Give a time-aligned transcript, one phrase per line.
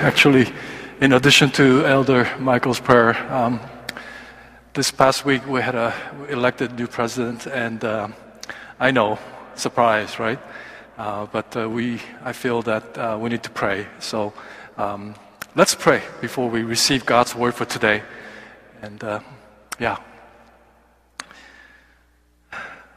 [0.00, 0.46] Actually,
[1.00, 3.58] in addition to Elder Michael's prayer, um,
[4.72, 5.92] this past week we had a
[6.28, 8.06] elected new president, and uh,
[8.78, 9.18] I know,
[9.56, 10.38] surprise, right?
[10.96, 13.88] Uh, but uh, we, I feel that uh, we need to pray.
[13.98, 14.32] So
[14.76, 15.16] um,
[15.56, 18.04] let's pray before we receive God's word for today.
[18.80, 19.18] And uh,
[19.80, 19.96] yeah.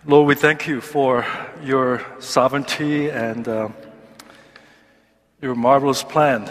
[0.05, 1.25] Lord, we thank you for
[1.63, 3.69] your sovereignty and uh,
[5.41, 6.47] your marvelous plan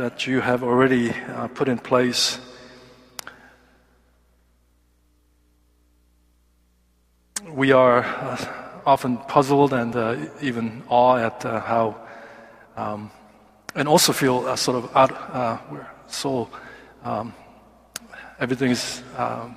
[0.00, 2.38] that you have already uh, put in place.
[7.46, 12.00] We are uh, often puzzled and uh, even awe at uh, how,
[12.78, 13.10] um,
[13.74, 15.58] and also feel uh, sort of out, uh,
[16.06, 16.48] so,
[17.04, 17.34] um,
[18.38, 19.54] everything is um,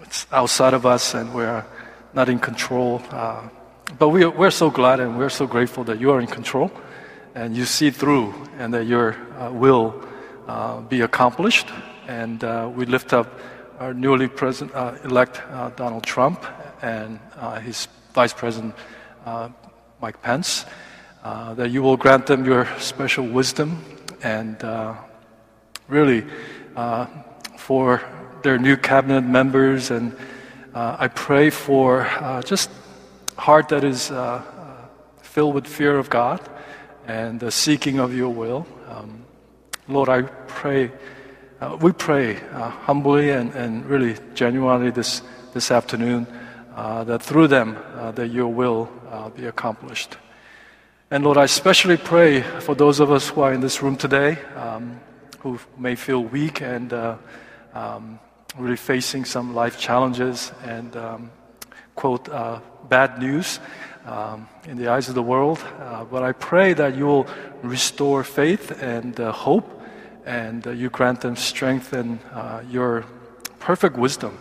[0.00, 1.64] it's outside of us and we're
[2.14, 3.02] not in control.
[3.98, 6.70] but we are, we're so glad and we're so grateful that you are in control
[7.36, 10.02] and you see through and that your uh, will
[10.48, 11.68] uh, be accomplished.
[12.08, 13.28] And uh, we lift up
[13.78, 16.42] our newly president, uh, elect uh, Donald Trump
[16.80, 18.74] and uh, his vice president
[19.26, 19.50] uh,
[20.00, 20.64] Mike Pence,
[21.22, 23.84] that you will grant them your special wisdom
[24.22, 24.56] and
[25.88, 26.24] really
[27.58, 28.02] for
[28.42, 29.90] their new cabinet members.
[29.90, 30.16] And
[30.74, 32.08] I pray for
[32.46, 32.70] just
[33.36, 34.08] heart that is
[35.20, 36.40] filled with fear of God
[37.06, 38.66] and the seeking of your will.
[38.88, 39.24] Um,
[39.88, 40.90] Lord, I pray,
[41.60, 45.22] uh, we pray uh, humbly and, and really genuinely this,
[45.54, 46.26] this afternoon
[46.74, 50.16] uh, that through them uh, that your will uh, be accomplished.
[51.10, 54.38] And Lord, I especially pray for those of us who are in this room today
[54.56, 55.00] um,
[55.40, 57.16] who may feel weak and uh,
[57.72, 58.18] um,
[58.58, 60.96] really facing some life challenges and,
[61.96, 62.28] quote,
[62.88, 63.58] bad news
[64.06, 65.58] um, in the eyes of the world.
[65.80, 67.26] Uh, but I pray that you will
[67.62, 69.82] restore faith and uh, hope,
[70.24, 73.04] and uh, you grant them strength and uh, your
[73.58, 74.38] perfect wisdom.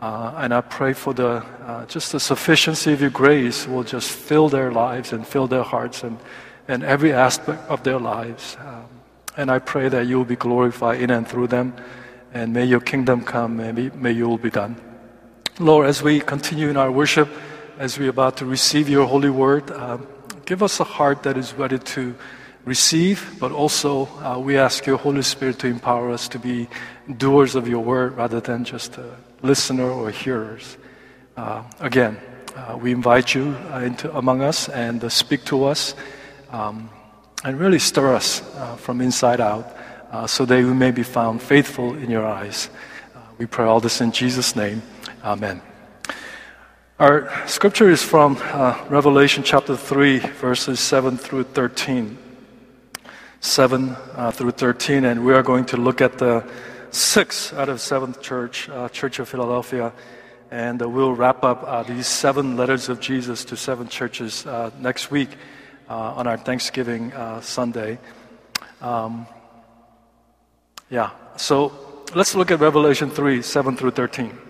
[0.00, 4.10] Uh, and I pray for the uh, just the sufficiency of your grace will just
[4.10, 6.18] fill their lives and fill their hearts and,
[6.68, 8.56] and every aspect of their lives.
[8.60, 8.86] Um,
[9.36, 11.74] and I pray that you will be glorified in and through them,
[12.32, 14.89] and may your kingdom come, may, may your will be done.
[15.60, 17.28] Lord, as we continue in our worship,
[17.78, 19.98] as we're about to receive your holy word, uh,
[20.46, 22.14] give us a heart that is ready to
[22.64, 26.66] receive, but also uh, we ask your Holy Spirit to empower us to be
[27.18, 30.78] doers of your word rather than just a listener or hearers.
[31.36, 32.16] Uh, again,
[32.56, 35.94] uh, we invite you uh, into among us and uh, speak to us
[36.52, 36.88] um,
[37.44, 38.40] and really stir us
[38.78, 39.76] from inside out
[40.26, 42.70] so that we may be found faithful in your eyes.
[43.36, 44.80] we pray all this in Jesus' name.
[45.22, 45.60] Amen.
[46.98, 52.16] Our scripture is from uh, Revelation chapter 3, verses 7 through 13.
[53.40, 56.42] 7 uh, through 13, and we are going to look at the
[56.90, 59.92] sixth out of seventh church, uh, Church of Philadelphia,
[60.50, 64.70] and uh, we'll wrap up uh, these seven letters of Jesus to seven churches uh,
[64.78, 65.28] next week
[65.88, 67.98] on our Thanksgiving Sunday.
[68.80, 69.26] Um,
[70.88, 74.49] yeah, so let's look at Revelation 3, 7 through 13.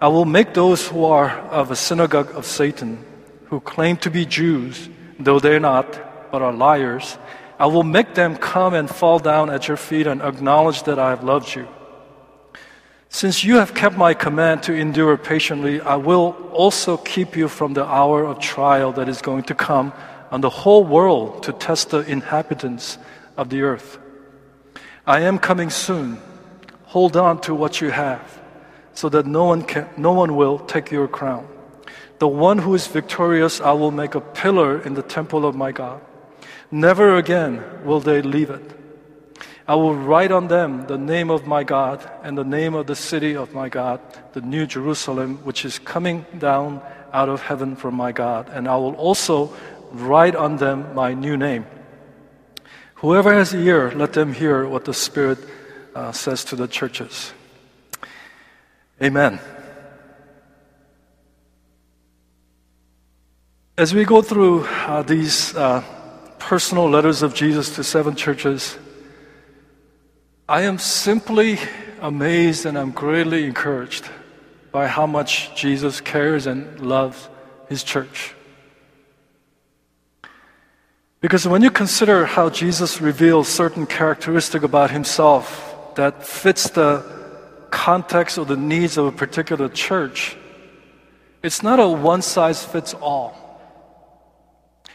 [0.00, 3.04] I will make those who are of a synagogue of Satan,
[3.46, 4.88] who claim to be Jews,
[5.18, 7.18] though they're not, but are liars,
[7.58, 11.10] I will make them come and fall down at your feet and acknowledge that I
[11.10, 11.66] have loved you.
[13.08, 17.74] Since you have kept my command to endure patiently, I will also keep you from
[17.74, 19.92] the hour of trial that is going to come
[20.30, 22.98] on the whole world to test the inhabitants
[23.36, 23.98] of the earth.
[25.04, 26.18] I am coming soon.
[26.84, 28.37] Hold on to what you have
[28.98, 31.46] so that no one, can, no one will take your crown.
[32.18, 35.70] The one who is victorious, I will make a pillar in the temple of my
[35.70, 36.00] God.
[36.72, 38.74] Never again will they leave it.
[39.68, 42.96] I will write on them the name of my God and the name of the
[42.96, 44.00] city of my God,
[44.32, 48.50] the new Jerusalem, which is coming down out of heaven from my God.
[48.50, 49.54] And I will also
[49.92, 51.66] write on them my new name.
[52.96, 55.38] Whoever has ear, let them hear what the Spirit
[55.94, 57.32] uh, says to the churches.
[59.00, 59.38] Amen.
[63.76, 65.84] As we go through uh, these uh,
[66.40, 68.76] personal letters of Jesus to seven churches,
[70.48, 71.60] I am simply
[72.00, 74.08] amazed and I'm greatly encouraged
[74.72, 77.28] by how much Jesus cares and loves
[77.68, 78.34] his church.
[81.20, 87.17] Because when you consider how Jesus reveals certain characteristic about himself that fits the
[87.70, 90.36] context or the needs of a particular church,
[91.42, 93.34] it's not a one size fits all.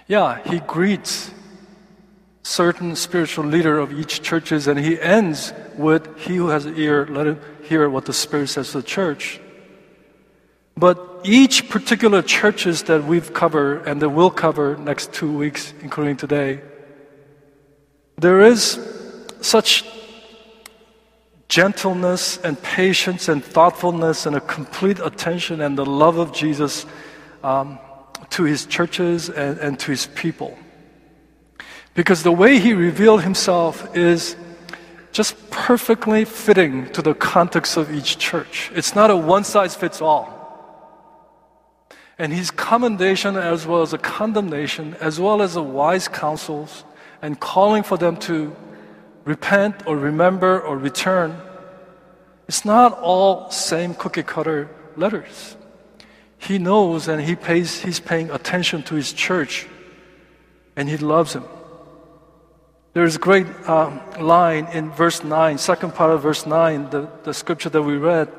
[0.07, 1.31] Yeah, he greets
[2.43, 7.07] certain spiritual leader of each churches and he ends with he who has an ear
[7.07, 9.39] let him hear what the spirit says to the church
[10.75, 16.17] but each particular churches that we've covered and that we'll cover next two weeks including
[16.17, 16.61] today
[18.17, 18.77] there is
[19.39, 19.85] such
[21.47, 26.85] gentleness and patience and thoughtfulness and a complete attention and the love of jesus
[27.43, 27.77] um,
[28.29, 30.57] to his churches and, and to his people
[31.93, 34.35] because the way he revealed himself is
[35.11, 38.71] just perfectly fitting to the context of each church.
[38.73, 40.41] It's not a one size fits all.
[42.17, 46.83] And his commendation, as well as a condemnation, as well as a wise counsels,
[47.21, 48.55] and calling for them to
[49.25, 51.39] repent or remember or return,
[52.47, 55.55] it's not all same cookie cutter letters.
[56.37, 59.67] He knows and he pays, he's paying attention to his church,
[60.75, 61.45] and he loves him.
[62.93, 67.33] There's a great um, line in verse 9, second part of verse 9, the, the
[67.33, 68.29] scripture that we read.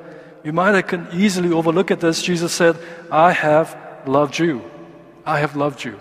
[0.44, 2.22] You might have can easily overlook at this.
[2.22, 2.76] Jesus said,
[3.10, 3.76] I have
[4.06, 4.62] loved you.
[5.24, 5.98] I have loved you.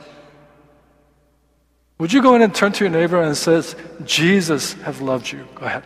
[2.03, 5.47] Would you go in and turn to your neighbor and says, Jesus have loved you?
[5.55, 5.85] Go ahead.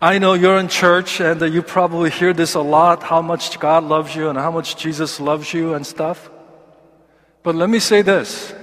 [0.00, 3.82] I know you're in church and you probably hear this a lot, how much God
[3.82, 6.30] loves you and how much Jesus loves you and stuff.
[7.42, 8.54] But let me say this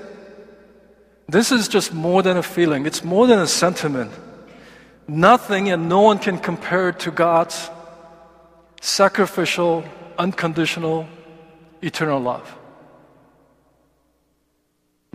[1.28, 4.14] this is just more than a feeling, it's more than a sentiment.
[5.10, 7.70] Nothing and no one can compare it to God's
[8.80, 9.84] sacrificial,
[10.18, 11.06] unconditional,
[11.82, 12.60] eternal love.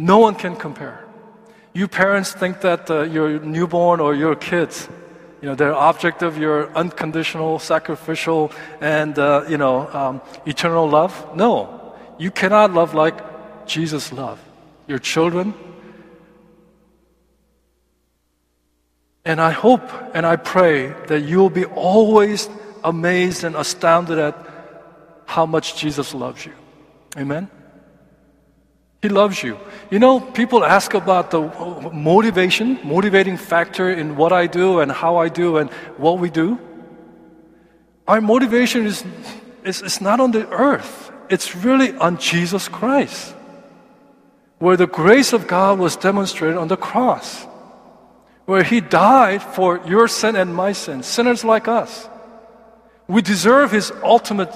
[0.00, 1.04] No one can compare.
[1.74, 4.88] You parents think that uh, your newborn or your kids,
[5.42, 8.50] you know, they're object of your unconditional, sacrificial,
[8.80, 11.36] and uh, you know, um, eternal love.
[11.36, 14.40] No, you cannot love like Jesus' love.
[14.86, 15.52] Your children.
[19.26, 22.48] And I hope and I pray that you will be always
[22.82, 24.34] amazed and astounded at
[25.26, 26.54] how much Jesus loves you.
[27.18, 27.50] Amen?
[29.02, 29.58] He loves you.
[29.90, 31.40] You know, people ask about the
[31.92, 36.58] motivation, motivating factor in what I do and how I do and what we do.
[38.06, 39.04] Our motivation is,
[39.64, 43.34] is, not on the earth, it's really on Jesus Christ
[44.58, 47.46] where the grace of God was demonstrated on the cross,
[48.44, 52.08] where He died for your sin and my sin, sinners like us.
[53.08, 54.52] We deserve His ultimate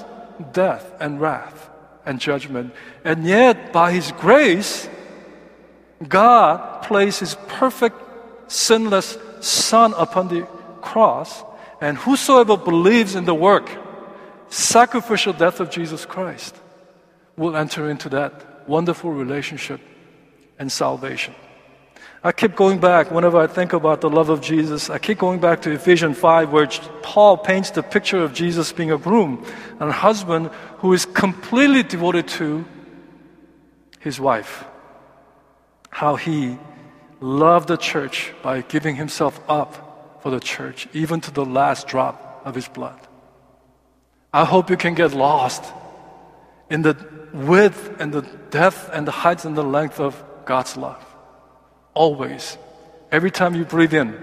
[0.52, 1.70] death and wrath
[2.06, 2.74] and judgment.
[3.04, 4.88] And yet, by His grace,
[6.06, 7.96] God placed His perfect,
[8.48, 10.42] sinless Son upon the
[10.80, 11.44] cross,
[11.80, 13.68] and whosoever believes in the work,
[14.48, 16.56] sacrificial death of Jesus Christ,
[17.36, 19.80] will enter into that wonderful relationship
[20.58, 21.34] and salvation.
[22.26, 24.88] I keep going back whenever I think about the love of Jesus.
[24.88, 26.66] I keep going back to Ephesians 5, where
[27.02, 29.44] Paul paints the picture of Jesus being a groom
[29.78, 30.48] and a husband
[30.84, 32.62] who is completely devoted to
[34.00, 34.66] his wife.
[35.88, 36.58] How he
[37.20, 42.42] loved the church by giving himself up for the church, even to the last drop
[42.44, 43.00] of his blood.
[44.30, 45.64] I hope you can get lost
[46.68, 46.94] in the
[47.32, 51.02] width and the depth and the height and the length of God's love.
[51.94, 52.58] Always.
[53.10, 54.22] Every time you breathe in,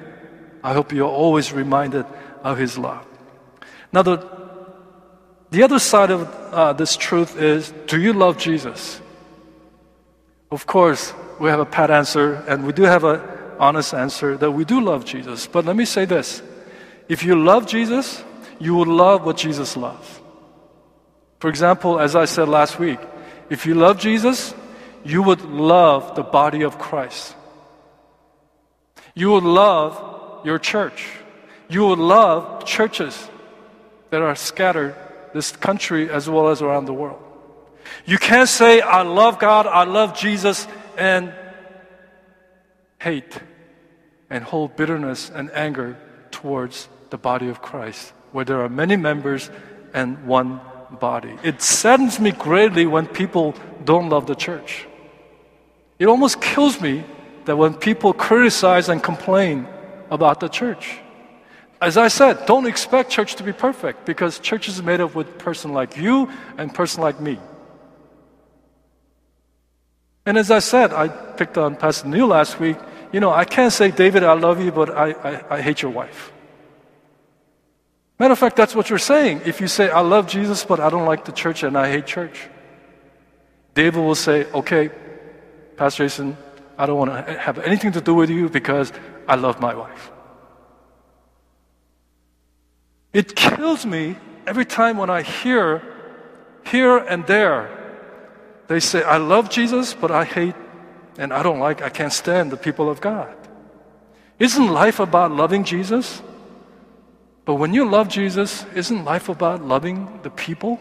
[0.63, 2.05] I hope you're always reminded
[2.43, 3.03] of His love.
[3.91, 4.17] Now, the,
[5.51, 6.21] the other side of
[6.53, 9.01] uh, this truth is do you love Jesus?
[10.49, 13.21] Of course, we have a pat answer, and we do have an
[13.59, 15.47] honest answer that we do love Jesus.
[15.47, 16.41] But let me say this
[17.09, 18.23] if you love Jesus,
[18.59, 20.19] you will love what Jesus loves.
[21.39, 22.99] For example, as I said last week,
[23.49, 24.53] if you love Jesus,
[25.03, 27.35] you would love the body of Christ.
[29.15, 31.07] You would love your church.
[31.67, 33.27] You would love churches
[34.11, 34.95] that are scattered
[35.33, 37.21] this country as well as around the world.
[38.05, 41.33] You can't say, I love God, I love Jesus, and
[42.99, 43.39] hate
[44.29, 45.97] and hold bitterness and anger
[46.31, 49.51] towards the body of Christ, where there are many members
[49.93, 50.61] and one
[50.99, 51.35] body.
[51.43, 54.87] It saddens me greatly when people don't love the church.
[55.99, 57.03] It almost kills me
[57.45, 59.67] that when people criticize and complain
[60.09, 61.00] about the church,
[61.81, 65.39] as I said, don't expect church to be perfect because church is made up with
[65.39, 67.39] person like you and person like me.
[70.27, 72.77] And as I said, I picked on Pastor Neil last week.
[73.11, 75.89] You know, I can't say, David, I love you, but I, I, I hate your
[75.89, 76.31] wife.
[78.19, 79.41] Matter of fact, that's what you're saying.
[79.45, 82.05] If you say, I love Jesus, but I don't like the church and I hate
[82.05, 82.47] church,
[83.73, 84.91] David will say, Okay,
[85.77, 86.37] Pastor Jason,
[86.77, 88.93] I don't want to have anything to do with you because
[89.27, 90.10] I love my wife.
[93.13, 94.15] It kills me
[94.47, 95.81] every time when I hear
[96.63, 97.81] here and there
[98.71, 100.55] they say, I love Jesus, but I hate
[101.17, 103.35] and I don't like, I can't stand the people of God.
[104.39, 106.21] Isn't life about loving Jesus?
[107.43, 110.79] But when you love Jesus, isn't life about loving the people,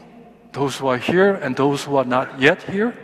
[0.53, 2.97] those who are here and those who are not yet here?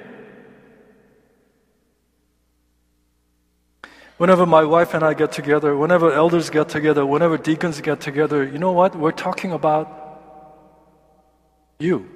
[4.16, 8.42] Whenever my wife and I get together, whenever elders get together, whenever deacons get together,
[8.42, 8.96] you know what?
[8.96, 9.86] We're talking about
[11.78, 12.08] you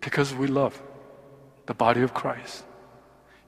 [0.00, 0.80] because we love
[1.66, 2.64] the body of Christ.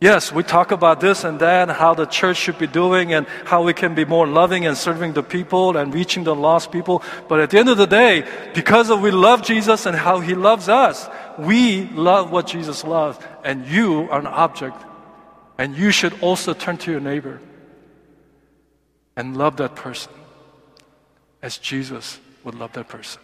[0.00, 3.64] Yes, we talk about this and that, how the church should be doing and how
[3.64, 7.02] we can be more loving and serving the people and reaching the lost people.
[7.28, 10.34] But at the end of the day, because of we love Jesus and how he
[10.34, 11.08] loves us,
[11.38, 13.18] we love what Jesus loves.
[13.42, 14.76] And you are an object.
[15.58, 17.40] And you should also turn to your neighbor
[19.16, 20.12] and love that person
[21.42, 23.22] as Jesus would love that person.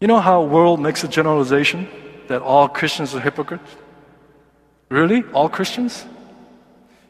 [0.00, 1.88] You know how world makes a generalization?
[2.30, 3.74] that all Christians are hypocrites?
[4.88, 5.24] Really?
[5.34, 6.06] All Christians?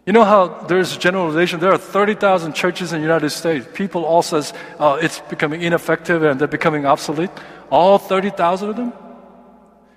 [0.06, 1.60] You know how there's a generalization?
[1.60, 3.66] There are 30,000 churches in the United States.
[3.74, 7.30] People all says uh, it's becoming ineffective and they're becoming obsolete.
[7.70, 8.92] All 30,000 of them?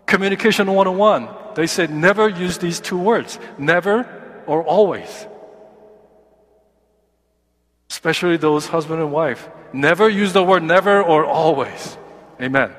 [0.06, 1.30] Communication 101.
[1.56, 3.40] They said never use these two words.
[3.58, 4.04] Never
[4.46, 5.26] or always.
[7.94, 9.48] Especially those husband and wife.
[9.72, 11.96] Never use the word never or always.
[12.42, 12.74] Amen.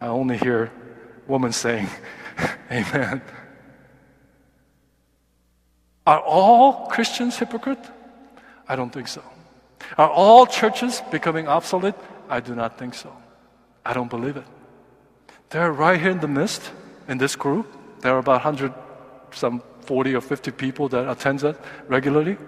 [0.00, 0.72] I only hear
[1.28, 1.86] women saying,
[2.72, 3.20] Amen.
[6.06, 7.84] Are all Christians hypocrite?
[8.66, 9.22] I don't think so.
[9.98, 11.94] Are all churches becoming obsolete?
[12.30, 13.12] I do not think so.
[13.84, 14.48] I don't believe it.
[15.50, 16.72] They're right here in the midst,
[17.06, 17.66] in this group.
[18.00, 18.72] There are about 100,
[19.32, 22.38] some 40 or 50 people that attend that regularly.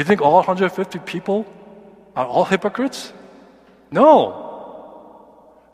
[0.00, 1.44] You think all 150 people
[2.16, 3.12] are all hypocrites?
[3.90, 4.08] No.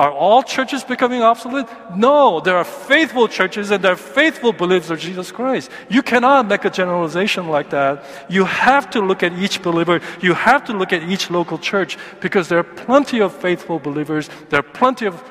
[0.01, 1.69] Are all churches becoming obsolete?
[1.95, 5.71] No, there are faithful churches and there are faithful believers of Jesus Christ.
[5.89, 8.05] You cannot make a generalization like that.
[8.29, 10.01] You have to look at each believer.
[10.21, 14.29] You have to look at each local church because there are plenty of faithful believers.
[14.49, 15.23] There are plenty of,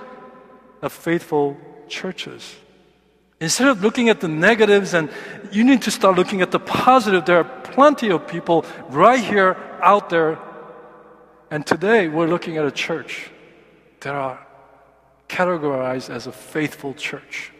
[0.81, 1.57] of faithful
[1.89, 2.55] churches.
[3.39, 5.09] Instead of looking at the negatives and
[5.51, 9.57] you need to start looking at the positive, there are plenty of people right here
[9.81, 10.39] out there.
[11.51, 13.29] And today we're looking at a church.
[14.01, 14.45] that are
[15.27, 17.51] categorized as a faithful church.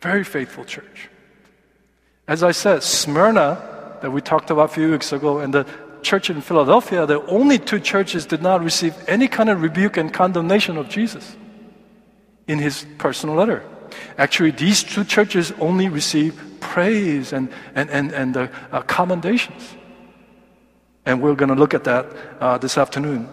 [0.00, 1.10] Very faithful church.
[2.28, 5.66] As I said, Smyrna, that we talked about a few weeks ago, and the
[6.02, 10.14] church in Philadelphia, the only two churches did not receive any kind of rebuke and
[10.14, 11.36] condemnation of Jesus
[12.46, 13.64] in his personal letter.
[14.16, 19.74] Actually, these two churches only receive praise and, and, and, and uh, uh, commendations.
[21.06, 22.06] And we're going to look at that
[22.40, 23.28] uh, this afternoon.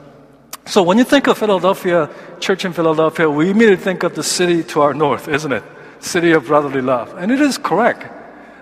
[0.65, 2.09] So when you think of Philadelphia,
[2.39, 5.63] church in Philadelphia, we immediately think of the city to our north, isn't it?
[5.99, 7.13] City of brotherly love.
[7.17, 8.11] And it is correct.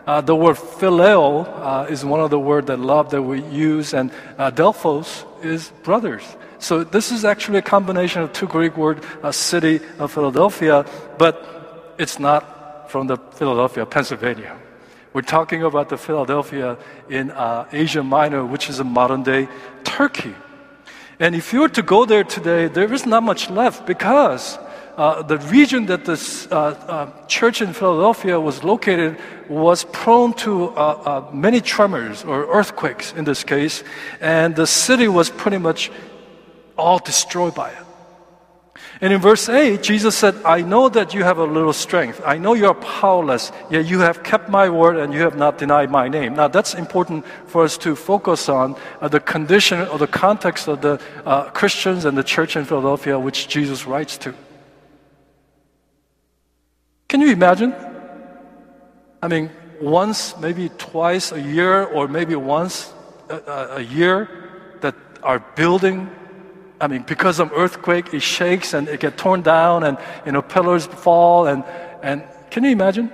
[0.05, 3.93] Uh, the word phileo uh, is one of the words that love that we use,
[3.93, 6.23] and uh, delphos is brothers.
[6.59, 10.85] So this is actually a combination of two Greek words, a city of Philadelphia,
[11.17, 11.62] but
[11.97, 14.57] it's not from the Philadelphia, Pennsylvania.
[15.13, 16.77] We're talking about the Philadelphia
[17.09, 19.47] in uh, Asia Minor, which is a modern day
[19.83, 20.35] Turkey.
[21.19, 24.57] And if you were to go there today, there is not much left because
[24.97, 29.17] uh, the region that this uh, uh, church in Philadelphia was located
[29.49, 33.83] was prone to uh, uh, many tremors or earthquakes in this case,
[34.21, 35.91] and the city was pretty much
[36.77, 37.82] all destroyed by it.
[39.03, 42.21] And in verse 8, Jesus said, I know that you have a little strength.
[42.25, 45.57] I know you are powerless, yet you have kept my word and you have not
[45.57, 46.35] denied my name.
[46.35, 50.79] Now, that's important for us to focus on uh, the condition or the context of
[50.79, 54.33] the uh, Christians and the church in Philadelphia, which Jesus writes to.
[57.09, 57.75] Can you imagine?
[59.21, 62.93] I mean, once, maybe twice a year, or maybe once
[63.27, 64.29] a, a year,
[64.79, 66.09] that our building
[66.83, 70.41] I mean, because of earthquake, it shakes and it get torn down and, you know,
[70.41, 71.63] pillars fall and,
[72.01, 73.09] and can you imagine?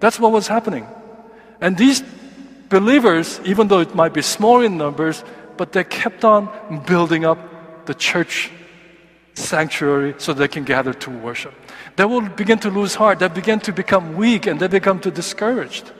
[0.00, 0.88] That's what was happening.
[1.60, 2.02] And these
[2.68, 5.22] believers, even though it might be small in numbers,
[5.56, 6.48] but they kept on
[6.84, 7.38] building up
[7.86, 8.50] the church
[9.34, 11.54] sanctuary so they can gather to worship.
[11.94, 15.12] They will begin to lose heart, they begin to become weak, and they become too
[15.12, 15.92] discouraged.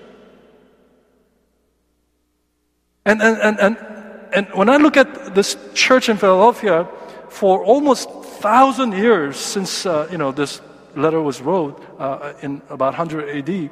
[3.04, 3.99] And, and, and, and,
[4.32, 6.88] and when I look at this church in Philadelphia,
[7.28, 8.10] for almost
[8.40, 10.60] thousand years since uh, you know this
[10.96, 13.70] letter was wrote uh, in about 100 AD,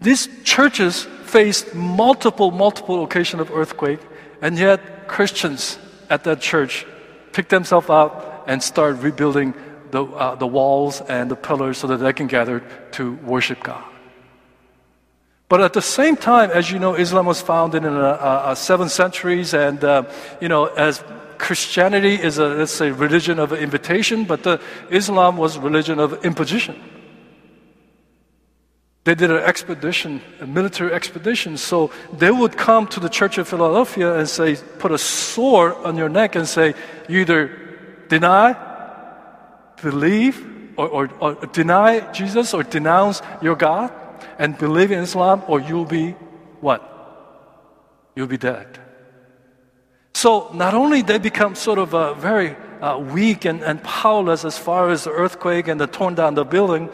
[0.00, 4.00] these churches faced multiple, multiple occasions of earthquake,
[4.40, 5.78] and yet Christians
[6.08, 6.86] at that church
[7.32, 9.54] picked themselves up and started rebuilding
[9.90, 12.60] the, uh, the walls and the pillars so that they can gather
[12.92, 13.84] to worship God.
[15.50, 18.54] But at the same time, as you know, Islam was founded in the uh, uh,
[18.54, 20.04] seventh centuries, and uh,
[20.40, 21.02] you know, as
[21.38, 26.80] Christianity is a let's say religion of invitation, but the Islam was religion of imposition.
[29.02, 31.56] They did an expedition, a military expedition.
[31.56, 35.96] So they would come to the Church of Philadelphia and say, put a sword on
[35.96, 36.74] your neck and say,
[37.08, 37.50] you either
[38.08, 38.54] deny,
[39.82, 43.90] believe, or, or, or deny Jesus or denounce your God
[44.40, 46.12] and believe in Islam, or you'll be
[46.64, 46.80] what?
[48.16, 48.80] You'll be dead.
[50.14, 54.56] So not only they become sort of uh, very uh, weak and, and powerless as
[54.56, 56.88] far as the earthquake and the torn down the building,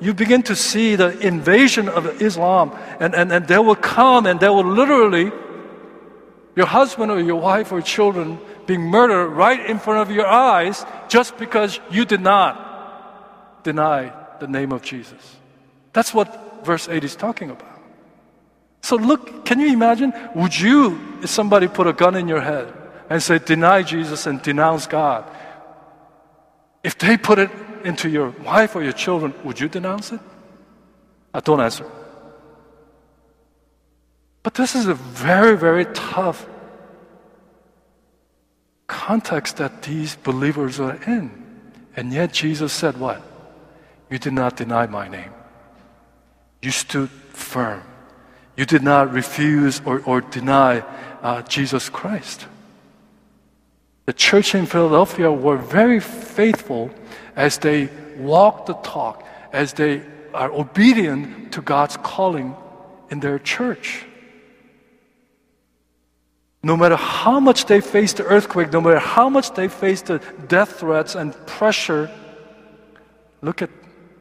[0.00, 4.38] you begin to see the invasion of Islam, and, and, and they will come and
[4.38, 5.32] they will literally,
[6.54, 10.86] your husband or your wife or children being murdered right in front of your eyes
[11.08, 15.36] just because you did not deny the name of Jesus.
[15.92, 17.80] That's what verse 8 is talking about.
[18.82, 20.12] So look, can you imagine?
[20.34, 22.72] Would you, if somebody put a gun in your head
[23.08, 25.24] and say, deny Jesus and denounce God,
[26.82, 27.50] if they put it
[27.84, 30.20] into your wife or your children, would you denounce it?
[31.32, 31.86] I don't answer.
[34.42, 36.46] But this is a very, very tough
[38.88, 41.30] context that these believers are in.
[41.96, 43.22] And yet Jesus said, What?
[44.10, 45.32] You did not deny my name.
[46.62, 47.82] You stood firm.
[48.56, 50.80] You did not refuse or, or deny
[51.22, 52.46] uh, Jesus Christ.
[54.06, 56.90] The church in Philadelphia were very faithful
[57.36, 60.02] as they walk the talk, as they
[60.34, 62.54] are obedient to God's calling
[63.10, 64.04] in their church.
[66.62, 70.18] No matter how much they faced the earthquake, no matter how much they faced the
[70.46, 72.10] death threats and pressure,
[73.40, 73.70] look at,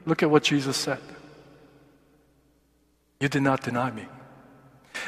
[0.06, 1.00] look at what Jesus said.
[3.22, 4.08] You did not deny me.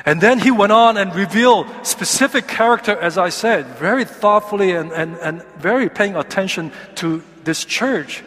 [0.05, 4.91] And then he went on and revealed specific character, as I said, very thoughtfully and,
[4.91, 8.23] and, and very paying attention to this church,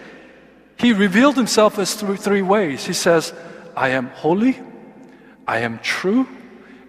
[0.77, 2.85] he revealed himself as through three ways.
[2.85, 3.33] He says,
[3.77, 4.59] I am holy,
[5.47, 6.29] I am true,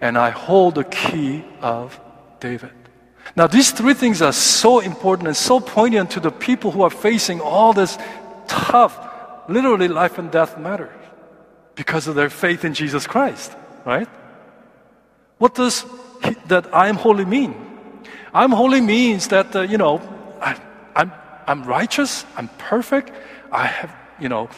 [0.01, 1.99] and I hold the key of
[2.39, 2.71] David.
[3.35, 6.89] Now, these three things are so important and so poignant to the people who are
[6.89, 7.97] facing all this
[8.47, 8.97] tough,
[9.47, 11.06] literally life and death matters
[11.77, 14.09] because of their faith in Jesus Christ, right?
[15.37, 15.85] What does
[16.23, 17.55] he, that I am holy mean?
[18.33, 20.01] I'm holy means that, uh, you know,
[20.41, 20.59] I,
[20.95, 21.13] I'm
[21.47, 23.13] I'm righteous, I'm perfect,
[23.51, 24.49] I have, you know,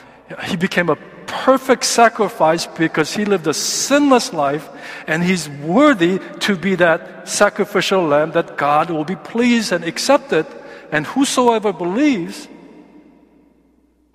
[0.45, 0.95] he became a
[1.27, 4.67] perfect sacrifice because he lived a sinless life
[5.05, 10.47] and he's worthy to be that sacrificial lamb that God will be pleased and accepted.
[10.91, 12.47] And whosoever believes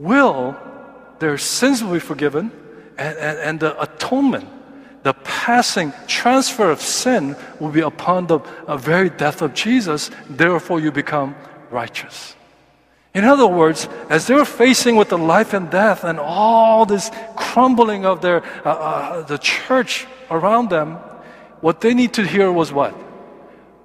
[0.01, 0.57] will,
[1.21, 2.51] their sins will be forgiven
[2.99, 4.49] and, and, and the atonement,
[5.03, 10.11] the passing transfer of sin will be upon the uh, very death of Jesus.
[10.29, 11.35] Therefore, you become
[11.71, 12.35] righteous.
[13.15, 17.13] In other words, as they were facing with the life and death and all this
[17.37, 20.99] crumbling of their uh, uh, the church around them,
[21.61, 22.95] what they need to hear was what?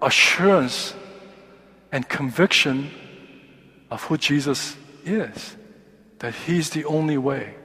[0.01, 0.95] Assurance
[1.91, 2.89] and conviction
[3.91, 5.55] of who Jesus is,
[6.19, 7.55] that He's the only way,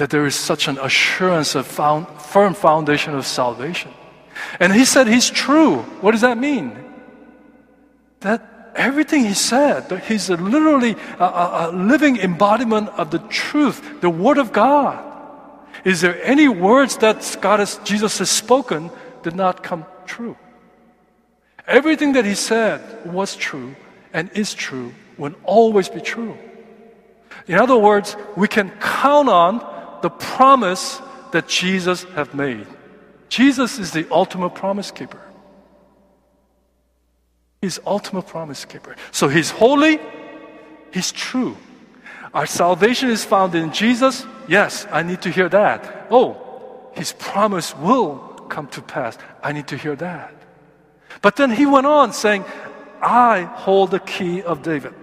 [0.00, 3.92] that there is such an assurance of found, firm foundation of salvation.
[4.58, 5.84] And He said He's true.
[6.00, 6.72] What does that mean?
[8.20, 13.18] That everything he said, that he's a literally a, a, a living embodiment of the
[13.18, 15.04] truth, the Word of God.
[15.84, 18.90] Is there any words that God has, Jesus has spoken
[19.22, 20.36] did not come true?
[21.66, 23.76] Everything that he said was true
[24.12, 26.36] and is true, will always be true.
[27.46, 29.60] In other words, we can count on
[30.02, 31.00] the promise
[31.32, 32.66] that Jesus have made.
[33.28, 35.20] Jesus is the ultimate promise keeper.
[37.62, 38.96] He's ultimate promise keeper.
[39.12, 40.00] So he's holy,
[40.92, 41.56] he's true.
[42.32, 44.24] Our salvation is found in Jesus.
[44.48, 46.06] Yes, I need to hear that.
[46.10, 49.18] Oh, his promise will come to pass.
[49.42, 50.34] I need to hear that.
[51.22, 52.44] But then he went on saying,
[53.02, 54.94] I hold the key of David.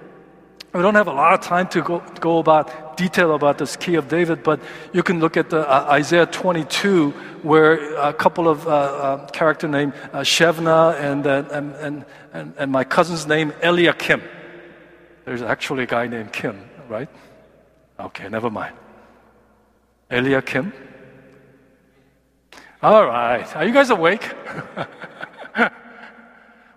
[0.77, 3.95] We don't have a lot of time to go, go about detail about this key
[3.95, 4.59] of David, but
[4.93, 7.09] you can look at the uh, Isaiah 22,
[7.41, 12.53] where a couple of uh, uh, character named uh, Shevna and, uh, and, and, and,
[12.59, 14.21] and my cousin's name Eliakim.
[15.25, 17.09] There's actually a guy named Kim, right?
[17.99, 18.75] Okay, never mind.
[20.11, 20.73] Eliakim.
[22.83, 24.31] All right, are you guys awake?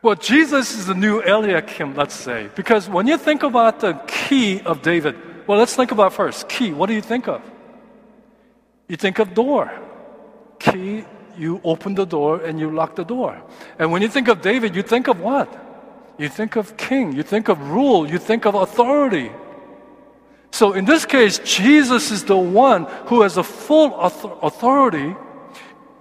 [0.02, 2.48] Well, Jesus is the new Eliakim, let's say.
[2.54, 5.14] Because when you think about the key of David,
[5.46, 6.48] well, let's think about first.
[6.48, 7.42] Key, what do you think of?
[8.88, 9.70] You think of door.
[10.58, 11.04] Key,
[11.36, 13.42] you open the door and you lock the door.
[13.78, 15.48] And when you think of David, you think of what?
[16.18, 19.30] You think of king, you think of rule, you think of authority.
[20.50, 25.14] So in this case, Jesus is the one who has a full authority,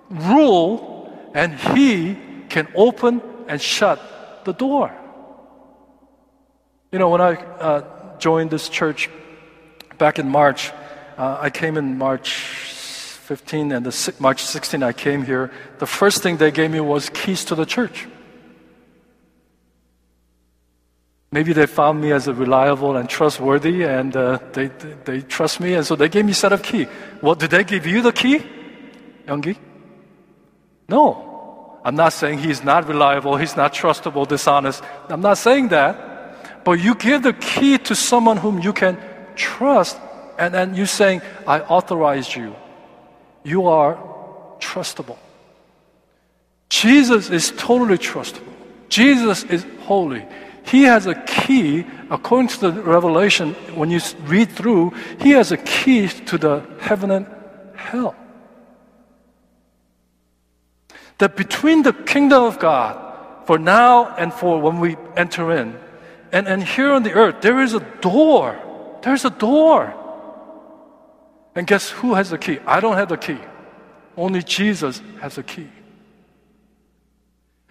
[0.09, 2.17] rule, and he
[2.49, 3.99] can open and shut
[4.45, 4.93] the door.
[6.91, 9.09] You know, when I uh, joined this church
[9.97, 10.71] back in March,
[11.17, 15.51] uh, I came in March 15 and the March 16 I came here.
[15.79, 18.07] The first thing they gave me was keys to the church.
[21.31, 25.59] Maybe they found me as a reliable and trustworthy, and uh, they, they, they trust
[25.59, 26.87] me, and so they gave me a set of key.
[27.21, 28.41] Well, did they give you the key,
[29.27, 29.57] Youngie?
[30.87, 31.28] No.
[31.83, 34.83] I'm not saying he's not reliable, he's not trustable, dishonest.
[35.07, 36.63] I'm not saying that.
[36.65, 38.97] But you give the key to someone whom you can
[39.35, 39.97] trust,
[40.37, 42.55] and then you're saying, I authorized you.
[43.43, 43.97] You are
[44.59, 45.17] trustable.
[46.69, 48.53] Jesus is totally trustable.
[48.89, 50.25] Jesus is holy.
[50.65, 55.57] He has a key, according to the revelation, when you read through, he has a
[55.57, 57.25] key to the heaven and
[57.75, 58.15] hell
[61.19, 62.97] that between the kingdom of God,
[63.45, 65.77] for now and for when we enter in,
[66.31, 68.57] and, and here on the earth, there is a door.
[69.01, 69.93] There's a door.
[71.55, 72.59] And guess who has the key?
[72.65, 73.39] I don't have the key.
[74.15, 75.67] Only Jesus has the key.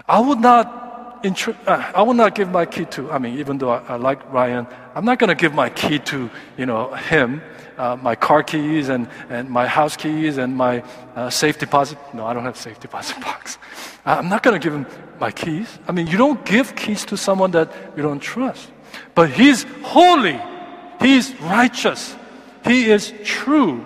[0.07, 1.25] I would not,
[1.67, 4.33] uh, I would not give my key to, I mean, even though I, I like
[4.33, 7.43] Ryan, I'm not going to give my key to, you know, him
[7.79, 10.83] uh, my car keys and, and my house keys and my
[11.15, 11.99] uh, safe deposit.
[12.13, 13.59] No, I don't have a safe deposit box.
[14.05, 14.87] I'm not going to give him
[15.21, 15.79] my keys.
[15.87, 18.71] I mean, you don't give keys to someone that you don't trust.
[19.15, 20.41] But he's holy.
[21.01, 22.17] He's righteous.
[22.65, 23.85] He is true.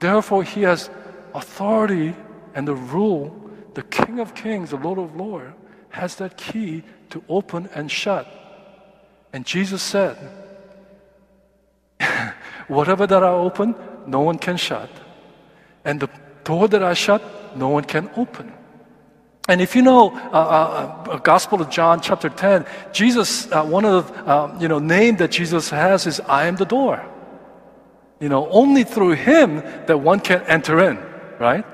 [0.00, 0.90] Therefore, he has
[1.34, 2.14] authority
[2.54, 3.34] and the rule.
[3.74, 5.54] The King of Kings, the Lord of Lords,
[5.90, 8.26] has that key to open and shut.
[9.32, 10.16] And Jesus said,
[12.68, 13.74] Whatever that I open,
[14.06, 14.90] no one can shut.
[15.84, 16.10] And the
[16.44, 17.22] door that I shut,
[17.56, 18.52] no one can open.
[19.48, 23.84] And if you know uh, uh, uh, Gospel of John, chapter 10, Jesus, uh, one
[23.84, 27.04] of the uh, you know, name that Jesus has is I am the door.
[28.18, 30.98] You know, only through him that one can enter in,
[31.38, 31.64] right?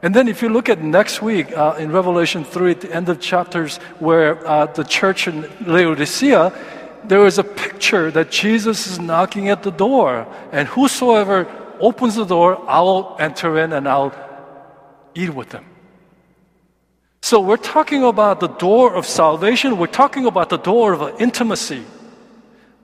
[0.00, 3.08] And then if you look at next week uh, in Revelation 3 at the end
[3.08, 4.34] of chapters where
[4.74, 6.52] the church in Laodicea,
[7.04, 11.46] there is a picture that Jesus is knocking at the door, and whosoever
[11.80, 14.14] opens the door, I'll enter in and I'll
[15.14, 15.64] eat with them.
[17.22, 21.84] So we're talking about the door of salvation, we're talking about the door of intimacy.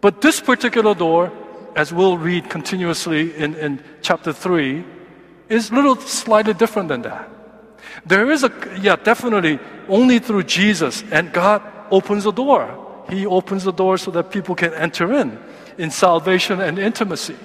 [0.00, 1.33] But this particular door,
[1.74, 4.85] as we'll read continuously in, in chapter 3,
[5.48, 7.28] is little slightly different than that.
[8.07, 12.88] There is a, yeah, definitely only through Jesus, and God opens the door.
[13.09, 15.38] He opens the door so that people can enter in,
[15.79, 17.37] in salvation and intimacy.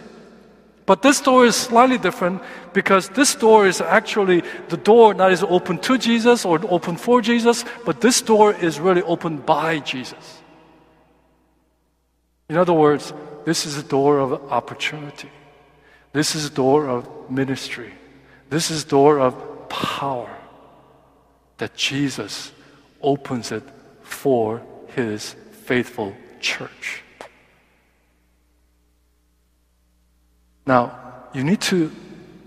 [0.86, 2.42] But this door is slightly different
[2.74, 7.22] because this door is actually the door that is open to Jesus or open for
[7.22, 10.42] Jesus, but this door is really opened by Jesus.
[12.50, 13.14] In other words,
[13.46, 15.32] this is a door of opportunity.
[16.12, 17.94] This is a door of ministry.
[18.50, 20.30] This is a door of power
[21.58, 22.52] that Jesus
[23.02, 23.64] opens it
[24.02, 24.62] for
[24.96, 27.04] his faithful church.
[30.66, 31.00] Now,
[31.34, 31.92] you need to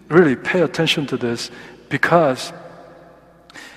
[0.08, 1.50] really pay attention to this
[1.88, 2.52] because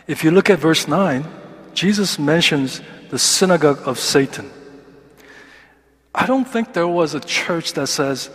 [0.07, 1.25] if you look at verse 9,
[1.73, 4.49] Jesus mentions the synagogue of Satan.
[6.13, 8.29] I don't think there was a church that says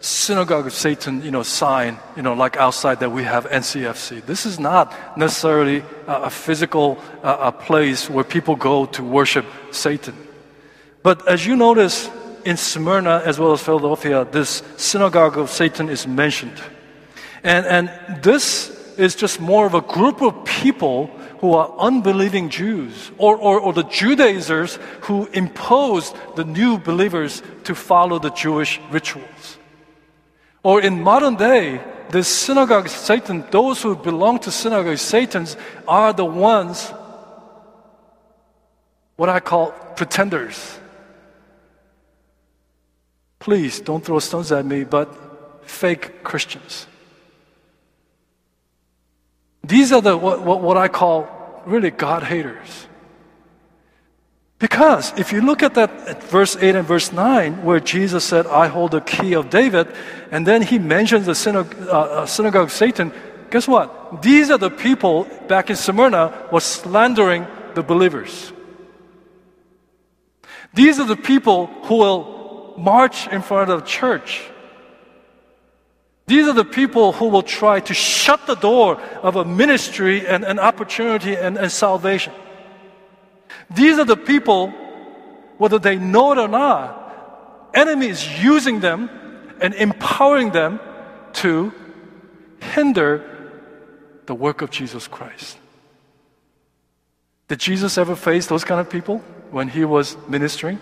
[0.00, 4.24] synagogue of Satan, you know, sign, you know, like outside that we have NCFC.
[4.24, 10.14] This is not necessarily a, physical uh, a place where people go to worship Satan.
[11.08, 12.10] But as you notice
[12.44, 16.60] in Smyrna as well as Philadelphia, this synagogue of Satan is mentioned.
[17.42, 18.68] And, and this
[18.98, 21.06] is just more of a group of people
[21.40, 27.74] who are unbelieving Jews or, or, or the Judaizers who imposed the new believers to
[27.74, 29.56] follow the Jewish rituals.
[30.62, 36.12] Or in modern day, the synagogue of Satan, those who belong to synagogue Satan's are
[36.12, 36.92] the ones,
[39.16, 40.78] what I call pretenders.
[43.38, 45.08] Please don't throw stones at me, but
[45.68, 46.86] fake Christians.
[49.62, 52.86] These are the what, what, what I call really God haters.
[54.58, 58.46] Because if you look at that at verse 8 and verse 9, where Jesus said,
[58.46, 59.86] I hold the key of David,
[60.32, 63.12] and then he mentions the synagogue, uh, uh, synagogue of Satan,
[63.50, 64.22] guess what?
[64.22, 68.52] These are the people back in Smyrna was slandering the believers.
[70.74, 72.37] These are the people who will
[72.78, 74.42] march in front of church
[76.28, 80.44] these are the people who will try to shut the door of a ministry and
[80.44, 82.34] an opportunity and, and salvation.
[83.70, 84.68] These are the people,
[85.56, 89.08] whether they know it or not, enemy is using them
[89.62, 90.80] and empowering them
[91.40, 91.72] to
[92.60, 93.24] hinder
[94.26, 95.56] the work of Jesus Christ.
[97.48, 100.78] Did Jesus ever face those kind of people when he was ministering?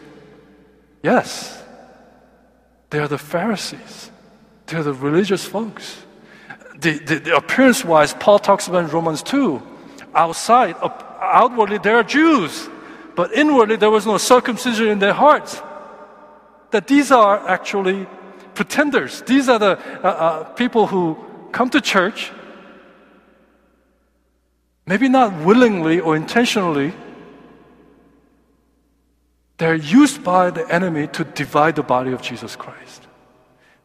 [1.05, 1.63] Yes.
[2.91, 4.11] They are the Pharisees.
[4.67, 6.05] They're the religious folks.
[6.79, 9.63] The, the, the appearance wise, Paul talks about in Romans 2.
[10.15, 10.77] Outside,
[11.21, 12.69] outwardly, they are Jews,
[13.15, 15.61] but inwardly, there was no circumcision in their hearts.
[16.71, 18.07] That these are actually
[18.55, 19.23] pretenders.
[19.23, 21.17] These are the uh, uh, people who
[21.53, 22.33] come to church,
[24.87, 26.93] maybe not willingly or intentionally.
[29.59, 33.07] They're used by the enemy to divide the body of Jesus Christ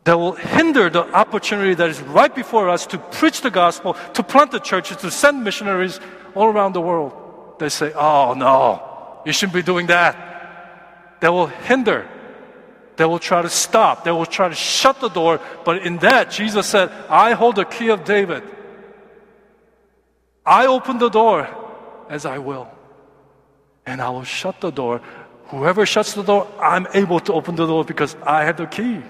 [0.04, 4.24] that will hinder the opportunity that is right before us to preach the gospel, to
[4.24, 6.00] plant the churches, to send missionaries
[6.34, 7.14] all around the world.
[7.60, 11.20] They say, oh no, you shouldn't be doing that.
[11.20, 12.10] They will hinder.
[12.98, 14.04] They will try to stop.
[14.04, 15.40] They will try to shut the door.
[15.64, 18.44] But in that, Jesus said, I hold the key of David.
[20.46, 21.48] I open the door
[22.10, 22.70] as I will.
[23.86, 25.02] And I will shut the door.
[25.52, 29.02] Whoever shuts the door, I'm able to open the door because I have the key.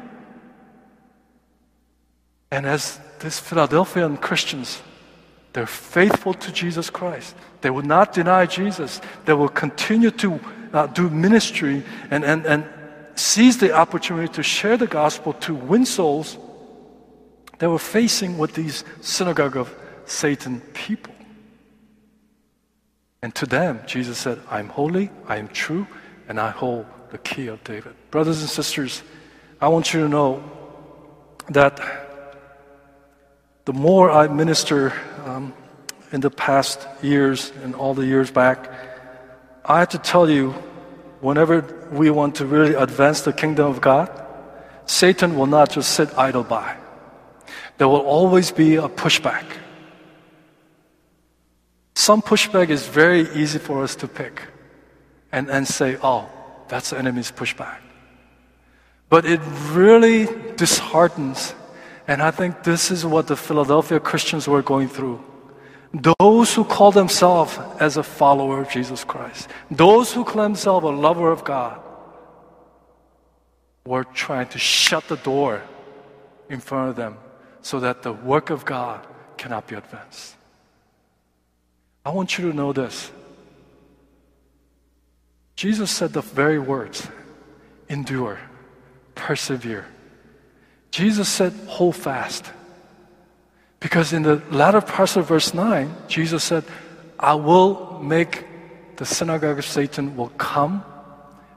[2.49, 4.81] And as these Philadelphian Christians,
[5.53, 7.35] they're faithful to Jesus Christ.
[7.61, 9.01] They will not deny Jesus.
[9.25, 10.39] They will continue to
[10.73, 12.65] uh, do ministry and, and, and
[13.13, 16.39] seize the opportunity to share the gospel to win souls.
[17.59, 19.75] They were facing with these synagogue of
[20.05, 21.13] Satan people.
[23.21, 25.85] And to them, Jesus said, I'm holy, I am true,
[26.31, 27.93] and I hold the key of David.
[28.09, 29.03] Brothers and sisters,
[29.59, 30.41] I want you to know
[31.49, 31.75] that
[33.65, 34.93] the more I minister
[35.25, 35.53] um,
[36.13, 38.71] in the past years and all the years back,
[39.65, 40.51] I have to tell you,
[41.19, 44.07] whenever we want to really advance the kingdom of God,
[44.85, 46.77] Satan will not just sit idle by.
[47.77, 49.43] There will always be a pushback.
[51.93, 54.43] Some pushback is very easy for us to pick
[55.31, 56.29] and, and say, oh,
[56.67, 57.79] that's the enemy's pushback.
[59.09, 59.41] But it
[59.71, 61.53] really disheartens
[62.07, 65.23] and I think this is what the Philadelphia Christians were going through.
[65.93, 70.89] Those who call themselves as a follower of Jesus Christ, those who call themselves a
[70.89, 71.79] lover of God,
[73.85, 75.61] were trying to shut the door
[76.49, 77.17] in front of them
[77.61, 79.05] so that the work of God
[79.37, 80.35] cannot be advanced.
[82.05, 83.11] I want you to know this.
[85.61, 87.07] Jesus said the very words
[87.87, 88.39] endure,
[89.13, 89.85] persevere.
[90.89, 92.49] Jesus said, hold fast.
[93.79, 96.63] Because in the latter part of verse 9, Jesus said,
[97.19, 98.43] I will make
[98.95, 100.83] the synagogue of Satan will come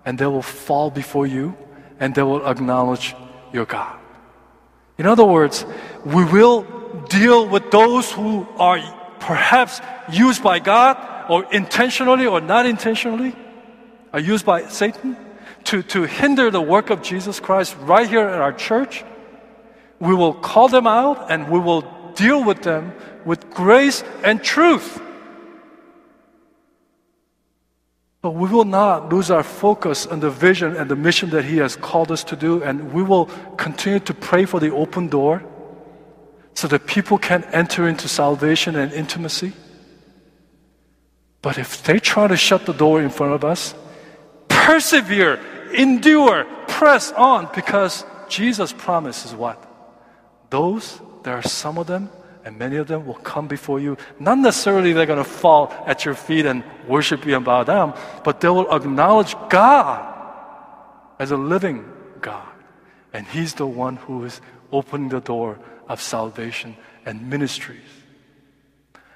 [0.04, 1.56] and they will fall before you
[1.98, 3.16] and they will acknowledge
[3.54, 3.98] your God.
[4.98, 5.64] In other words,
[6.04, 6.66] we will
[7.08, 8.84] deal with those who are
[9.18, 9.80] perhaps
[10.12, 13.34] used by God or intentionally or not intentionally
[14.14, 15.18] are used by Satan
[15.64, 19.04] to, to hinder the work of Jesus Christ right here at our church
[20.04, 21.82] we will call them out and we will
[22.14, 22.92] deal with them
[23.24, 25.00] with grace and truth.
[28.20, 31.58] But we will not lose our focus on the vision and the mission that He
[31.58, 35.42] has called us to do, and we will continue to pray for the open door
[36.54, 39.52] so that people can enter into salvation and intimacy.
[41.42, 43.74] But if they try to shut the door in front of us,
[44.48, 45.40] persevere,
[45.72, 49.62] endure, press on because Jesus' promises what?
[50.50, 52.10] Those, there are some of them,
[52.44, 53.96] and many of them will come before you.
[54.20, 57.98] Not necessarily they're going to fall at your feet and worship you and bow down,
[58.22, 60.10] but they will acknowledge God
[61.18, 62.46] as a living God.
[63.12, 64.40] And He's the one who is
[64.72, 66.76] opening the door of salvation
[67.06, 67.80] and ministries.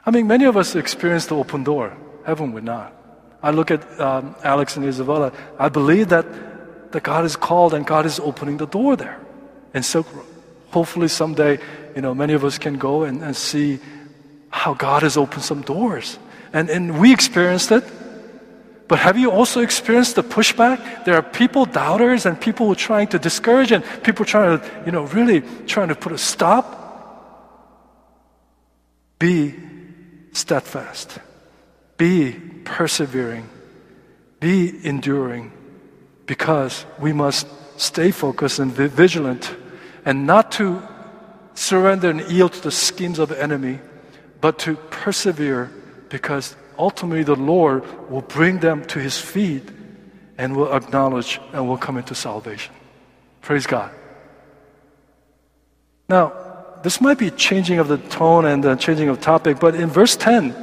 [0.07, 2.95] I mean, many of us experience the open door, haven't we not?
[3.43, 5.33] I look at um, Alex and Isabella.
[5.59, 9.21] I believe that, that God is called and God is opening the door there
[9.83, 10.27] Silk Road.
[10.71, 11.59] Hopefully, someday,
[11.95, 13.79] you know, many of us can go and, and see
[14.51, 16.19] how God has opened some doors.
[16.53, 17.85] And, and we experienced it.
[18.89, 21.05] But have you also experienced the pushback?
[21.05, 24.83] There are people, doubters, and people who are trying to discourage, and people trying to,
[24.87, 26.75] you know, really trying to put a stop.
[29.19, 29.55] Be
[30.33, 31.19] steadfast.
[31.99, 32.33] Be
[32.65, 33.49] persevering.
[34.41, 35.53] Be enduring.
[36.27, 37.47] Because we must
[37.79, 39.55] stay focused and vigilant
[40.05, 40.83] and not to
[41.55, 43.81] surrender and yield to the schemes of the enemy,
[44.41, 45.71] but to persevere
[46.09, 49.69] because ultimately the Lord will bring them to his feet
[50.39, 52.75] and will acknowledge and will come into salvation.
[53.43, 53.91] Praise God.
[56.09, 56.33] Now,
[56.83, 60.17] this might be changing of the tone and the changing of topic, but in verse
[60.17, 60.55] 10,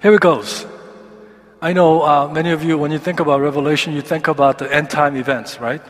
[0.00, 0.66] here it goes.
[1.62, 4.74] I know uh, many of you, when you think about Revelation, you think about the
[4.74, 5.82] end time events, right?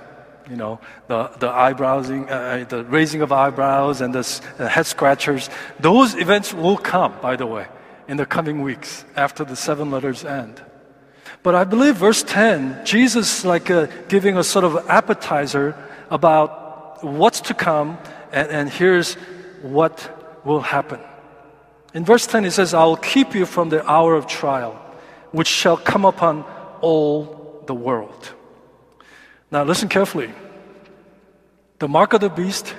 [0.48, 5.48] You know, the, the eyebrowsing, uh, uh the raising of eyebrows and the head scratchers.
[5.78, 7.68] Those events will come, by the way,
[8.08, 10.60] in the coming weeks after the seven letters end.
[11.44, 15.76] But I believe verse 10, Jesus like uh, giving a sort of appetizer
[16.10, 17.96] about what's to come,
[18.32, 19.14] and, and here's
[19.62, 20.98] what will happen.
[21.92, 24.74] In verse 10, he says, I will keep you from the hour of trial,
[25.32, 26.44] which shall come upon
[26.80, 28.32] all the world.
[29.50, 30.30] Now, listen carefully.
[31.80, 32.74] The mark of the beast,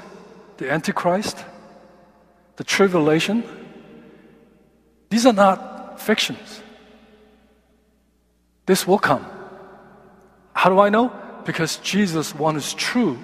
[0.57, 1.37] the Antichrist,
[2.55, 3.43] the tribulation,
[5.09, 6.61] these are not fictions.
[8.65, 9.25] This will come.
[10.53, 11.11] How do I know?
[11.45, 13.17] Because Jesus, one is true,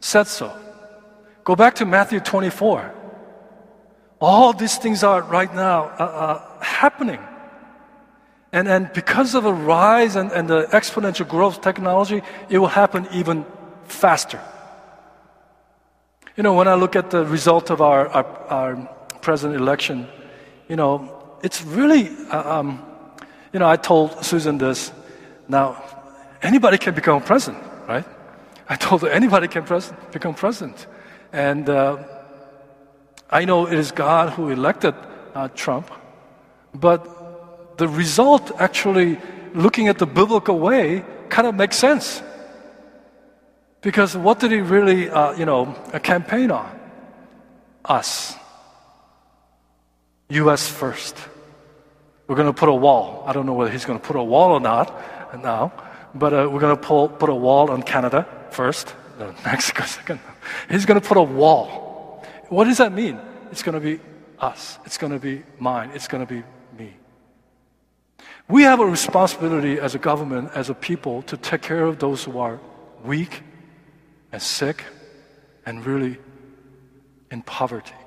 [0.00, 0.52] said so.
[1.44, 2.92] Go back to Matthew 24.
[4.24, 7.20] All these things are right now uh, uh, happening.
[8.52, 12.68] And, and because of the rise and, and the exponential growth of technology, it will
[12.82, 13.44] happen even
[13.84, 14.40] faster.
[16.36, 18.88] You know, when I look at the result of our, our, our
[19.54, 20.08] election,
[20.68, 22.82] you know, it's really, uh, um,
[23.52, 24.90] you know, I told Susan this.
[25.48, 25.82] Now,
[26.40, 28.06] anybody can become president, right?
[28.70, 30.86] I told her anybody can pres- become president.
[31.30, 32.13] And uh,
[33.30, 34.94] I know it is God who elected
[35.34, 35.90] uh, Trump,
[36.74, 39.18] but the result actually,
[39.54, 42.22] looking at the biblical way, kind of makes sense.
[43.80, 46.80] Because what did he really, uh, you know, campaign on?
[47.84, 48.34] Us.
[50.30, 50.68] U.S.
[50.68, 51.16] first.
[52.26, 53.24] We're going to put a wall.
[53.26, 54.88] I don't know whether he's going to put a wall or not
[55.42, 55.72] now,
[56.14, 58.94] but uh, we're going to put a wall on Canada first,
[59.44, 60.20] Mexico second.
[60.70, 61.83] He's going to put a wall.
[62.54, 63.18] What does that mean?
[63.50, 64.00] It's going to be
[64.38, 64.78] us.
[64.84, 65.90] It's going to be mine.
[65.92, 66.44] It's going to be
[66.78, 66.94] me.
[68.48, 72.22] We have a responsibility as a government, as a people, to take care of those
[72.22, 72.60] who are
[73.04, 73.42] weak
[74.30, 74.84] and sick
[75.66, 76.16] and really
[77.28, 78.00] in poverty.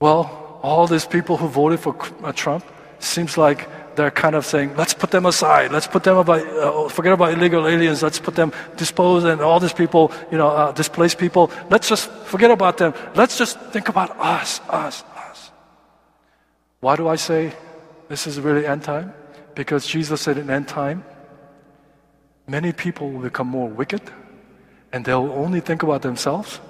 [0.00, 1.94] Well, all these people who voted for
[2.24, 2.64] uh, Trump
[2.98, 5.72] seems like they're kind of saying, let's put them aside.
[5.72, 8.02] Let's put them about, uh, forget about illegal aliens.
[8.02, 11.50] Let's put them, dispose and all these people, you know, uh, displaced people.
[11.70, 12.94] Let's just forget about them.
[13.14, 15.50] Let's just think about us, us, us.
[16.80, 17.52] Why do I say
[18.08, 19.12] this is really end time?
[19.54, 21.04] Because Jesus said in end time,
[22.46, 24.02] many people will become more wicked
[24.92, 26.60] and they'll only think about themselves.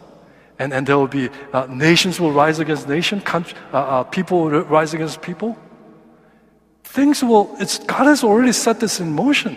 [0.59, 4.45] And, and there will be uh, nations will rise against nation, country, uh, uh, people
[4.45, 5.59] will rise against people
[6.87, 9.55] things will, it's, God has already set this in motion.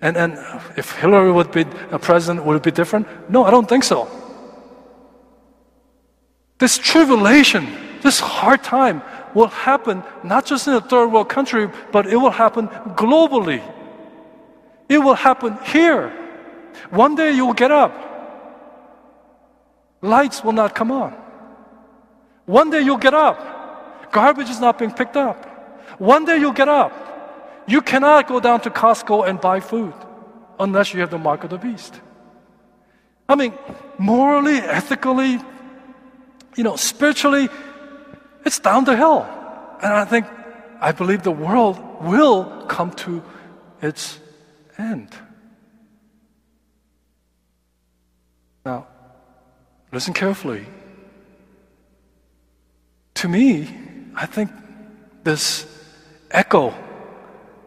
[0.00, 0.32] And, and
[0.76, 3.06] if Hillary would be a president, would it be different?
[3.30, 4.08] No, I don't think so.
[6.58, 7.66] This tribulation,
[8.02, 9.02] this hard time
[9.34, 13.62] will happen not just in a third world country, but it will happen globally.
[14.88, 16.10] It will happen here.
[16.90, 17.92] One day you will get up.
[20.02, 21.12] Lights will not come on.
[22.44, 24.12] One day you'll get up.
[24.12, 25.45] Garbage is not being picked up.
[25.98, 26.92] One day you'll get up.
[27.66, 29.94] You cannot go down to Costco and buy food
[30.58, 32.00] unless you have the mark of the beast.
[33.28, 33.52] I mean,
[33.98, 35.40] morally, ethically,
[36.56, 37.48] you know, spiritually,
[38.44, 39.26] it's down the hill.
[39.82, 40.26] And I think,
[40.80, 43.22] I believe the world will come to
[43.82, 44.18] its
[44.78, 45.08] end.
[48.64, 48.86] Now,
[49.92, 50.66] listen carefully.
[53.14, 53.68] To me,
[54.14, 54.50] I think
[55.24, 55.66] this
[56.30, 56.74] echo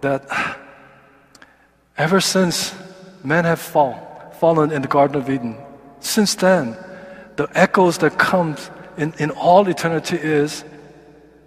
[0.02, 0.58] that
[1.98, 2.74] ever since
[3.24, 5.58] men have fall, fallen in the Garden of Eden,
[6.00, 6.78] since then,
[7.36, 10.64] the echoes that comes in, in all eternity is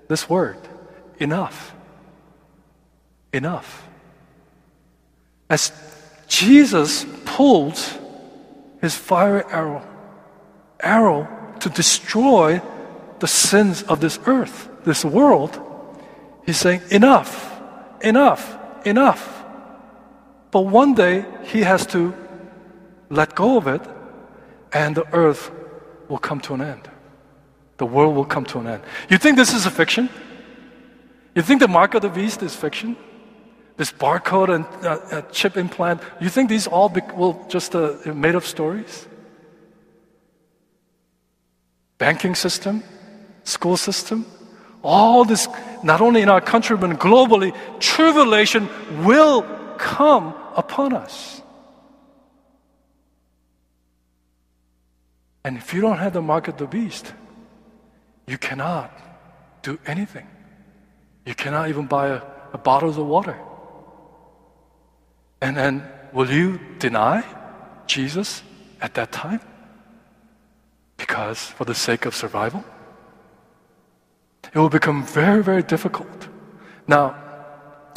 [0.08, 0.56] this word,
[1.18, 1.74] enough.
[3.32, 3.88] Enough.
[5.48, 5.72] As
[6.28, 7.78] Jesus pulled
[8.80, 9.86] his fiery arrow,
[10.80, 11.28] arrow
[11.60, 12.60] to destroy
[13.20, 15.60] the sins of this earth, this world,
[16.44, 17.60] he's saying, enough,
[18.00, 19.44] enough, enough.
[20.50, 22.14] But one day he has to
[23.08, 23.82] let go of it
[24.72, 25.50] and the earth
[26.08, 26.90] will come to an end.
[27.78, 28.82] The world will come to an end.
[29.08, 30.08] You think this is a fiction?
[31.34, 32.96] You think the mark of the beast is fiction?
[33.76, 37.96] This barcode and uh, uh, chip implant, you think these all be- will just uh,
[38.14, 39.08] made up stories?
[41.96, 42.82] Banking system,
[43.44, 44.26] school system,
[44.82, 45.48] all this,
[45.82, 48.68] not only in our country but globally, tribulation
[49.04, 49.42] will
[49.78, 51.42] come upon us.
[55.44, 57.12] And if you don't have the mark of the beast,
[58.26, 58.92] you cannot
[59.62, 60.26] do anything.
[61.26, 62.22] You cannot even buy a,
[62.52, 63.36] a bottle of water.
[65.40, 67.24] And then, will you deny
[67.86, 68.42] Jesus
[68.80, 69.40] at that time?
[70.96, 72.64] Because for the sake of survival?
[74.54, 76.28] It will become very, very difficult.
[76.86, 77.16] Now,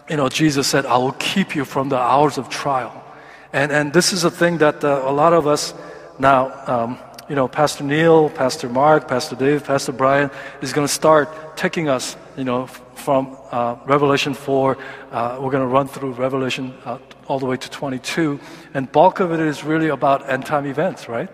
[0.09, 3.03] you know, Jesus said, I will keep you from the hours of trial.
[3.51, 5.73] And, and this is a thing that uh, a lot of us
[6.19, 6.97] now, um,
[7.27, 10.29] you know, Pastor Neil, Pastor Mark, Pastor Dave, Pastor Brian
[10.61, 14.77] is going to start taking us, you know, from uh, Revelation 4.
[15.11, 18.39] Uh, we're going to run through Revelation uh, all the way to 22.
[18.73, 21.29] And bulk of it is really about end time events, right?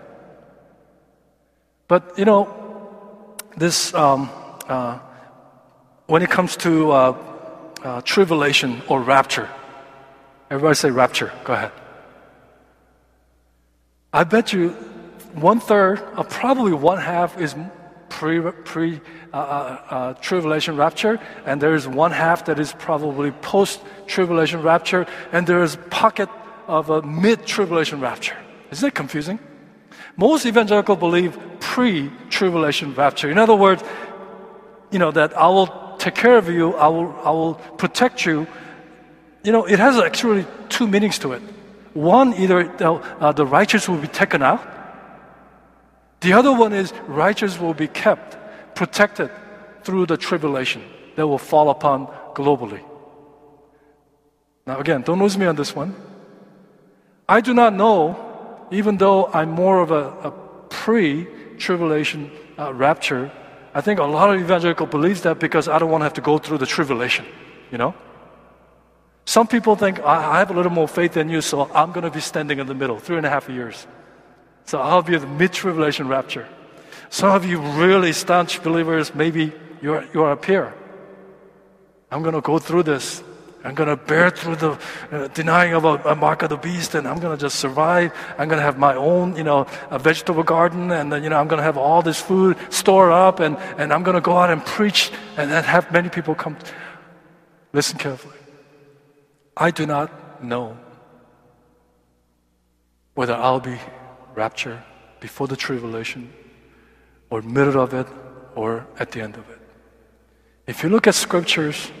[1.86, 4.30] But, you know, this, um,
[4.66, 4.98] uh,
[6.06, 7.16] when it comes to uh,
[7.82, 9.48] uh, tribulation or rapture,
[10.50, 11.32] everybody say rapture.
[11.44, 11.72] Go ahead.
[14.12, 14.70] I bet you
[15.34, 17.54] one third, or probably one half, is
[18.10, 19.00] pre, pre
[19.32, 19.40] uh, uh,
[19.90, 25.46] uh, tribulation rapture, and there is one half that is probably post tribulation rapture, and
[25.46, 26.28] there is pocket
[26.66, 28.36] of a mid tribulation rapture.
[28.70, 29.38] Isn't that confusing?
[30.16, 33.30] Most evangelical believe pre tribulation rapture.
[33.30, 33.82] In other words,
[34.90, 38.46] you know, that I will take care of you, I will, I will protect you.
[39.44, 41.42] You know, it has actually two meanings to it.
[41.94, 44.60] One, either uh, the righteous will be taken out,
[46.20, 48.36] the other one is righteous will be kept,
[48.74, 49.30] protected
[49.84, 50.82] through the tribulation
[51.14, 52.82] that will fall upon globally.
[54.66, 55.94] Now, again, don't lose me on this one.
[57.28, 58.16] I do not know,
[58.70, 60.30] even though I'm more of a, a
[60.68, 61.26] pre
[61.58, 63.30] tribulation uh, rapture,
[63.74, 66.20] I think a lot of evangelical believes that because I don't want to have to
[66.20, 67.24] go through the tribulation,
[67.70, 67.94] you know?
[69.24, 72.10] Some people think I have a little more faith than you, so I'm going to
[72.10, 73.86] be standing in the middle, three and a half years.
[74.66, 76.48] So I'll be the mid tribulation rapture.
[77.08, 80.74] Some of you really staunch believers, maybe you're, you're up here.
[82.10, 83.22] I'm going to go through this.
[83.64, 84.78] I'm going to bear through the
[85.12, 88.12] uh, denying of a, a, mark of the beast, and I'm going to just survive.
[88.36, 91.36] I'm going to have my own, you know, a vegetable garden, and uh, you know,
[91.36, 94.36] I'm going to have all this food stored up, and, and I'm going to go
[94.36, 96.56] out and preach, and then have many people come.
[97.72, 98.36] Listen carefully.
[99.56, 100.76] I do not know
[103.14, 103.78] whether I'll be
[104.34, 104.82] rapture,
[105.20, 106.32] before the tribulation,
[107.30, 108.06] or middle of it,
[108.56, 109.60] or at the end of it.
[110.66, 111.92] If you look at scriptures,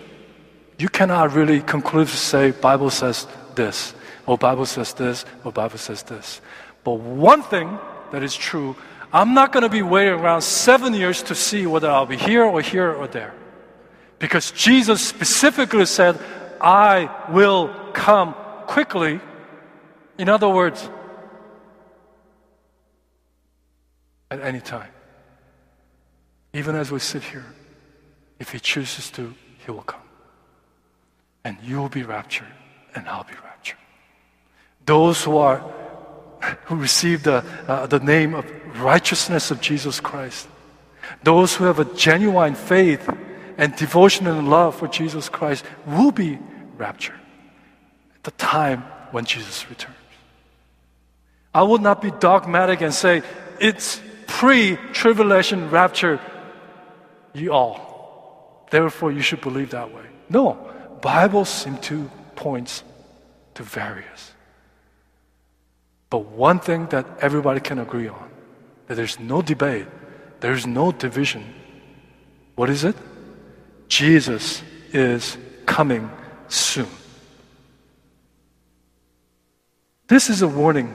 [0.82, 3.94] you cannot really conclude to say Bible says this,
[4.26, 6.40] or Bible says this, or Bible says this.
[6.82, 7.78] But one thing
[8.10, 8.74] that is true,
[9.12, 12.42] I'm not going to be waiting around seven years to see whether I'll be here
[12.42, 13.32] or here or there.
[14.18, 16.18] Because Jesus specifically said,
[16.60, 18.34] I will come
[18.66, 19.20] quickly.
[20.18, 20.90] In other words,
[24.32, 24.90] at any time.
[26.52, 27.46] Even as we sit here,
[28.40, 29.32] if He chooses to,
[29.64, 30.01] He will come.
[31.44, 32.52] And you will be raptured,
[32.94, 33.78] and I'll be raptured.
[34.86, 35.58] Those who are
[36.64, 38.44] who receive the, uh, the name of
[38.80, 40.48] righteousness of Jesus Christ,
[41.22, 43.08] those who have a genuine faith
[43.58, 46.38] and devotion and love for Jesus Christ will be
[46.76, 47.20] raptured
[48.16, 48.82] at the time
[49.12, 49.96] when Jesus returns.
[51.54, 53.22] I will not be dogmatic and say
[53.60, 56.18] it's pre-tribulation rapture,
[57.34, 58.66] you all.
[58.70, 60.06] Therefore, you should believe that way.
[60.30, 60.71] No,
[61.02, 62.82] Bible seem to points
[63.54, 64.32] to various.
[66.08, 68.30] But one thing that everybody can agree on
[68.86, 69.86] that there's no debate,
[70.40, 71.44] there's no division.
[72.54, 72.96] What is it?
[73.88, 75.36] Jesus is
[75.66, 76.10] coming
[76.48, 76.88] soon.
[80.08, 80.94] This is a warning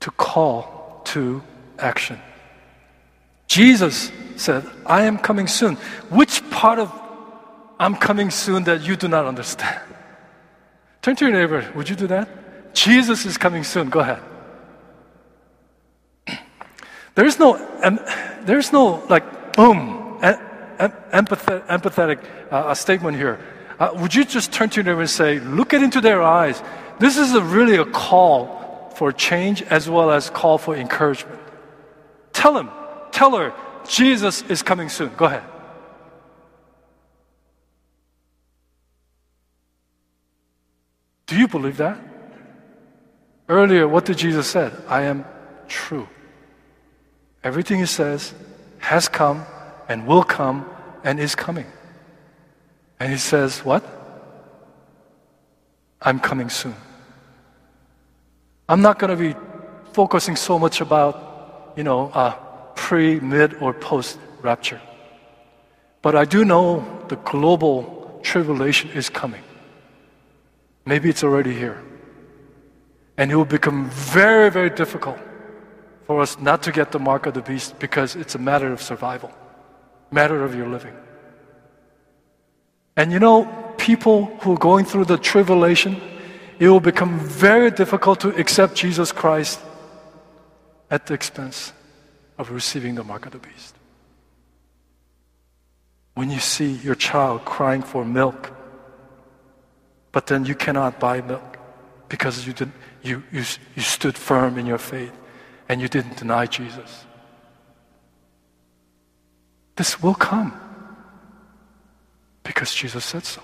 [0.00, 1.42] to call to
[1.78, 2.18] action.
[3.46, 5.76] Jesus said, I am coming soon.
[6.08, 6.90] Which part of
[7.78, 9.80] I'm coming soon that you do not understand?
[11.02, 11.70] Turn to your neighbor.
[11.74, 12.74] Would you do that?
[12.74, 13.90] Jesus is coming soon.
[13.90, 14.22] Go ahead.
[17.14, 18.00] There's no, um,
[18.44, 23.40] there's no like, boom, empathetic, empathetic uh, statement here.
[23.78, 26.62] Uh, would you just turn to your neighbor and say, look it into their eyes?
[26.98, 31.40] This is a really a call for change as well as call for encouragement.
[32.32, 32.70] Tell him,
[33.12, 33.52] tell her,
[33.88, 35.10] Jesus is coming soon.
[35.16, 35.42] Go ahead.
[41.26, 41.98] Do you believe that?
[43.48, 44.72] Earlier, what did Jesus said?
[44.88, 45.24] I am
[45.68, 46.08] true.
[47.42, 48.34] Everything he says
[48.78, 49.44] has come
[49.88, 50.68] and will come
[51.04, 51.66] and is coming.
[52.98, 53.84] And he says, What?
[56.00, 56.74] I'm coming soon.
[58.68, 59.34] I'm not going to be
[59.92, 62.32] focusing so much about, you know, uh,
[62.74, 64.80] pre, mid, or post rapture.
[66.02, 69.42] But I do know the global tribulation is coming.
[70.86, 71.82] Maybe it's already here.
[73.18, 75.18] And it will become very, very difficult
[76.04, 78.80] for us not to get the mark of the beast because it's a matter of
[78.80, 79.32] survival,
[80.12, 80.94] matter of your living.
[82.96, 83.44] And you know,
[83.76, 86.00] people who are going through the tribulation,
[86.58, 89.60] it will become very difficult to accept Jesus Christ
[90.88, 91.72] at the expense
[92.38, 93.74] of receiving the mark of the beast.
[96.14, 98.52] When you see your child crying for milk,
[100.16, 101.58] but then you cannot buy milk
[102.08, 103.44] because you, did, you, you,
[103.74, 105.12] you stood firm in your faith
[105.68, 107.04] and you didn't deny Jesus.
[109.76, 110.58] This will come
[112.44, 113.42] because Jesus said so.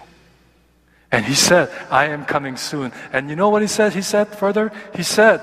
[1.10, 2.90] And he said, I am coming soon.
[3.12, 3.92] And you know what he said?
[3.92, 5.42] He said further, he said,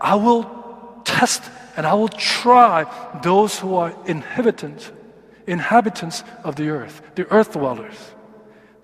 [0.00, 1.42] I will test
[1.76, 2.86] and I will try
[3.22, 4.90] those who are inhabitants,
[5.46, 8.15] inhabitants of the earth, the earth dwellers.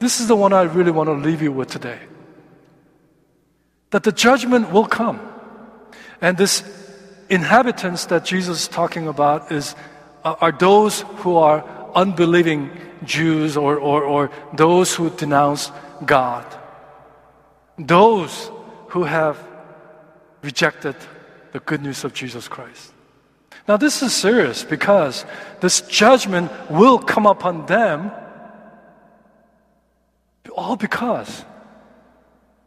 [0.02, 2.00] This is the one I really want to leave you with today.
[3.90, 5.20] That the judgment will come.
[6.20, 6.64] And this
[7.28, 9.76] inhabitants that Jesus is talking about is,
[10.24, 11.62] uh, are those who are
[11.94, 12.72] unbelieving
[13.04, 15.70] Jews or, or, or those who denounce
[16.04, 16.46] God.
[17.78, 18.50] Those
[18.88, 19.38] who have
[20.42, 20.96] rejected
[21.52, 22.92] the good news of Jesus Christ.
[23.68, 25.24] Now, this is serious because
[25.60, 28.10] this judgment will come upon them
[30.56, 31.44] all because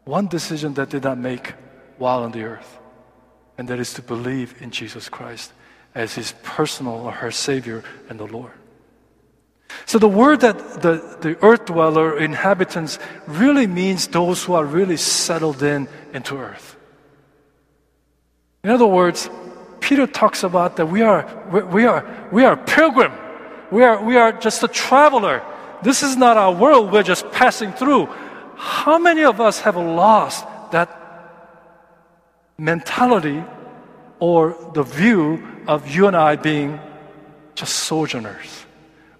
[0.04, 1.54] one decision that did not make
[1.98, 2.78] while on the earth,
[3.58, 5.52] and that is to believe in Jesus Christ
[5.94, 8.52] as his personal or her Savior and the Lord.
[9.84, 14.96] So the word that the, the earth dweller, inhabitants, really means those who are really
[14.96, 16.76] settled in into earth.
[18.62, 19.30] In other words,
[19.80, 23.12] Peter talks about that we are, we are, we are pilgrim.
[23.70, 25.42] We are, we are just a traveler.
[25.82, 26.92] This is not our world.
[26.92, 28.08] We're just passing through.
[28.56, 30.88] How many of us have lost that
[32.58, 33.44] mentality
[34.18, 36.80] or the view of you and I being
[37.54, 38.66] just sojourners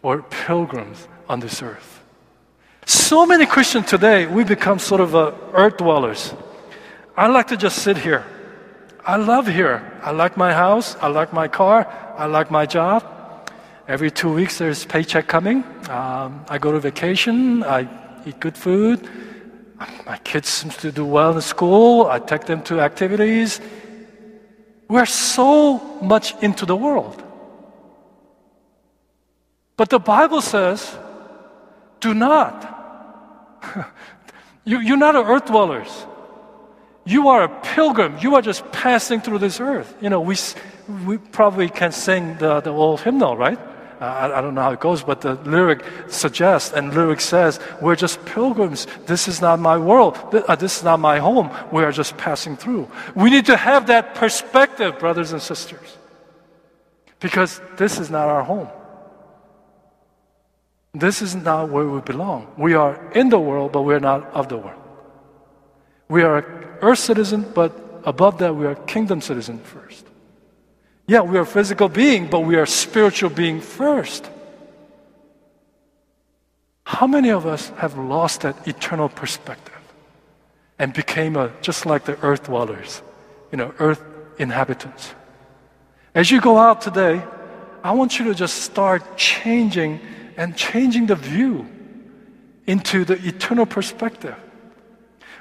[0.03, 2.03] or pilgrims on this earth?
[2.87, 6.33] So many Christians today, we become sort of earth dwellers.
[7.17, 8.25] I like to just sit here.
[9.05, 10.01] I love here.
[10.03, 10.97] I like my house.
[11.01, 11.87] I like my car.
[12.17, 13.16] I like my job.
[13.89, 15.63] Every two weeks, there's paycheck coming.
[15.89, 17.63] Um, I go to vacation.
[17.63, 17.87] I
[18.27, 19.09] eat good food.
[20.05, 22.07] My kids seem to do well in school.
[22.07, 23.61] I take them to activities.
[24.89, 27.23] We're so much into the world.
[29.77, 30.99] But the Bible says,
[32.01, 32.57] do not.
[34.65, 36.07] you, you're not earth dwellers.
[37.05, 38.19] You are a pilgrim.
[38.21, 39.95] You are just passing through this earth.
[40.01, 40.35] You know, we,
[41.07, 43.61] we probably can sing the, the old hymnal, right?
[44.01, 47.97] I, I, don't know how it goes, but the lyric suggests and lyric says, we're
[47.97, 48.87] just pilgrims.
[49.07, 50.19] This is not my world.
[50.33, 51.51] Uh, this is not my home.
[51.73, 52.91] We are just passing through.
[53.15, 55.97] We need to have that perspective, brothers and sisters.
[57.21, 58.69] Because this is not our home.
[60.93, 62.53] This is not where we belong.
[62.57, 64.83] We are in the world, but we're not of the world.
[66.09, 67.73] We are earth citizen, but
[68.05, 70.07] above that, we are kingdom citizen first.
[71.07, 74.29] Yeah, we are physical being, but we are spiritual being first.
[76.85, 79.77] How many of us have lost that eternal perspective?
[80.79, 83.03] and became a, just like the earth dwellers,
[83.51, 84.03] you know, earth
[84.39, 85.15] inhabitants.
[86.15, 87.23] As you go out today,
[87.83, 90.01] I want you to just start changing
[90.37, 91.67] and changing the view
[92.67, 94.35] into the eternal perspective.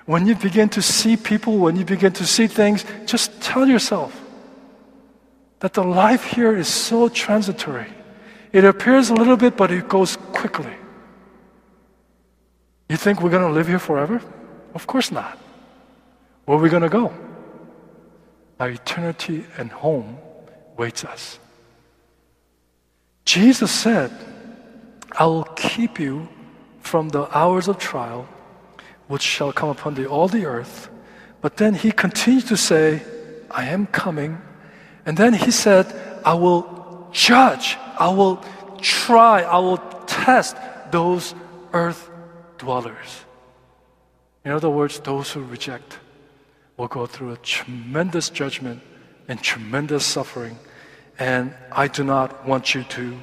[0.06, 4.14] When you begin to see people, when you begin to see things, just tell yourself
[5.60, 7.88] that the life here is so transitory.
[8.52, 10.74] It appears a little bit, but it goes quickly.
[12.90, 14.22] You think we're going to live here forever?
[14.74, 15.38] Of course not.
[16.46, 17.14] Where are we going to go?
[18.60, 20.18] Our eternity and home
[20.78, 21.40] waits us.
[23.26, 24.12] Jesus said,
[25.12, 26.28] I will keep you
[26.80, 28.28] from the hours of trial
[29.08, 30.90] which shall come upon the, all the earth.
[31.42, 33.02] But then he continued to say,
[33.52, 34.42] I am coming.
[35.06, 35.86] And then he said,
[36.26, 38.44] I will judge, I will
[38.82, 39.78] try, I will
[40.08, 40.58] test
[40.92, 41.36] those
[41.74, 42.10] earth
[42.58, 43.26] dwellers.
[44.44, 46.00] In other words, those who reject
[46.78, 48.82] will go through a tremendous judgment
[49.28, 50.58] and tremendous suffering.
[51.18, 53.18] And I do not want you to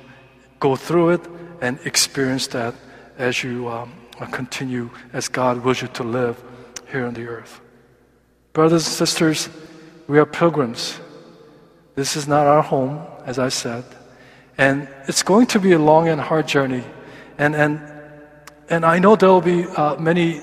[0.59, 1.21] go through it
[1.61, 2.75] and experience that
[3.19, 3.93] as you um,
[4.31, 6.43] continue, as God wills you to live
[6.91, 7.61] here on the earth.
[8.53, 9.49] Brothers and sisters,
[10.09, 10.99] we are pilgrims.
[11.95, 13.85] This is not our home, as I said.
[14.59, 16.85] And it's going to be a long and hard journey.
[17.39, 17.81] And, and,
[18.69, 20.41] and I know there will be uh, many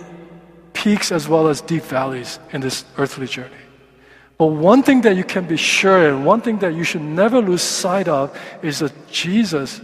[0.74, 3.56] peaks as well as deep valleys in this earthly journey.
[4.38, 7.42] But one thing that you can be sure and one thing that you should never
[7.42, 9.82] lose sight of is that Jesus,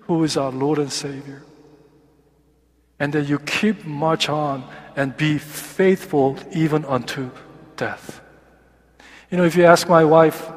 [0.00, 1.42] who is our Lord and Savior.
[2.98, 7.30] And that you keep march on and be faithful even unto
[7.76, 8.20] death.
[9.30, 10.50] You know, if you ask my wife,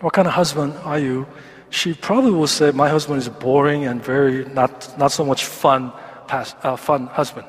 [0.00, 1.26] what kind of husband are you?
[1.70, 5.92] She probably will say, my husband is boring and very not, not so much fun,
[6.26, 7.46] past, uh, fun husband.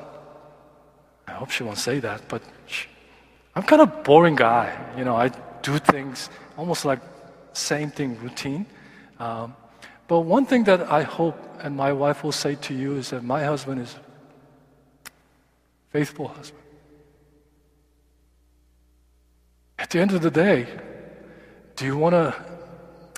[1.26, 2.86] I hope she won't say that, but she,
[3.56, 4.78] I'm kind of boring guy.
[4.96, 5.28] You know, I
[5.62, 7.00] do things almost like
[7.52, 8.66] same thing routine.
[9.18, 9.56] Um,
[10.06, 13.22] but one thing that I hope and my wife will say to you is that
[13.22, 13.96] my husband is
[15.90, 16.62] faithful husband.
[19.78, 20.66] At the end of the day,
[21.76, 22.34] do you want to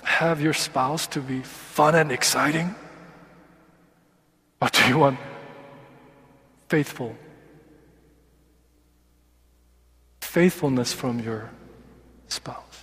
[0.05, 2.75] have your spouse to be fun and exciting?
[4.61, 5.19] Or do you want
[6.69, 7.17] faithful
[10.35, 11.49] faithfulness from your
[12.27, 12.79] spouse.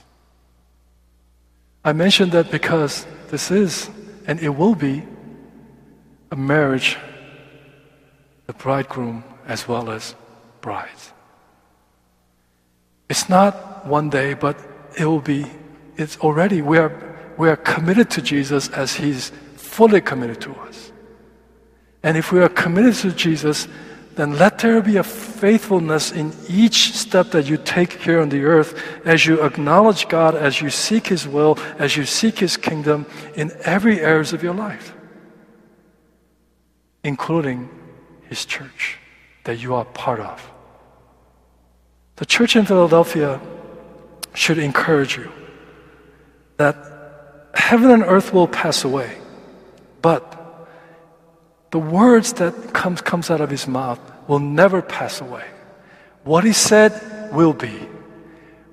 [1.84, 3.90] I mention that because this is,
[4.26, 5.04] and it will be,
[6.32, 6.98] a marriage,
[8.48, 10.16] the bridegroom as well as
[10.62, 11.12] brides.
[13.10, 14.56] It's not one day, but
[14.98, 15.46] it will be,
[15.98, 16.92] it's already, we are,
[17.38, 20.92] we are committed to Jesus as He's fully committed to us.
[22.04, 23.68] And if we are committed to Jesus,
[24.16, 28.44] then let there be a faithfulness in each step that you take here on the
[28.44, 33.06] earth as you acknowledge God, as you seek His will, as you seek His kingdom
[33.36, 34.94] in every areas of your life,
[37.04, 37.70] including
[38.24, 38.98] His church
[39.46, 40.52] that you are part of.
[42.18, 43.42] The church in Philadelphia
[44.34, 45.32] should encourage you
[46.62, 46.78] that
[47.56, 49.18] heaven and earth will pass away,
[50.02, 50.24] but
[51.72, 55.48] the words that comes, comes out of his mouth will never pass away.
[56.24, 56.94] What he said
[57.34, 57.74] will be.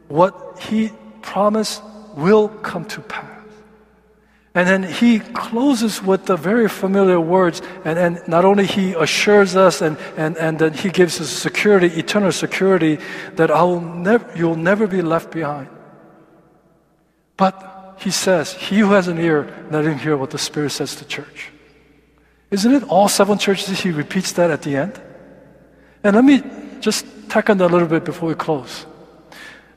[0.08, 0.90] What he
[1.22, 1.82] promised
[2.14, 3.24] will come to pass.
[4.54, 9.54] And then he closes with the very familiar words, and, and not only he assures
[9.54, 12.98] us and, and, and then he gives us security, eternal security,
[13.36, 15.68] that I will never, you'll never be left behind.
[17.36, 20.94] But he says, He who has an ear, let him hear what the Spirit says
[20.96, 21.50] to church.
[22.50, 25.00] Isn't it all seven churches he repeats that at the end?
[26.02, 26.42] And let me
[26.80, 28.86] just tack on that a little bit before we close.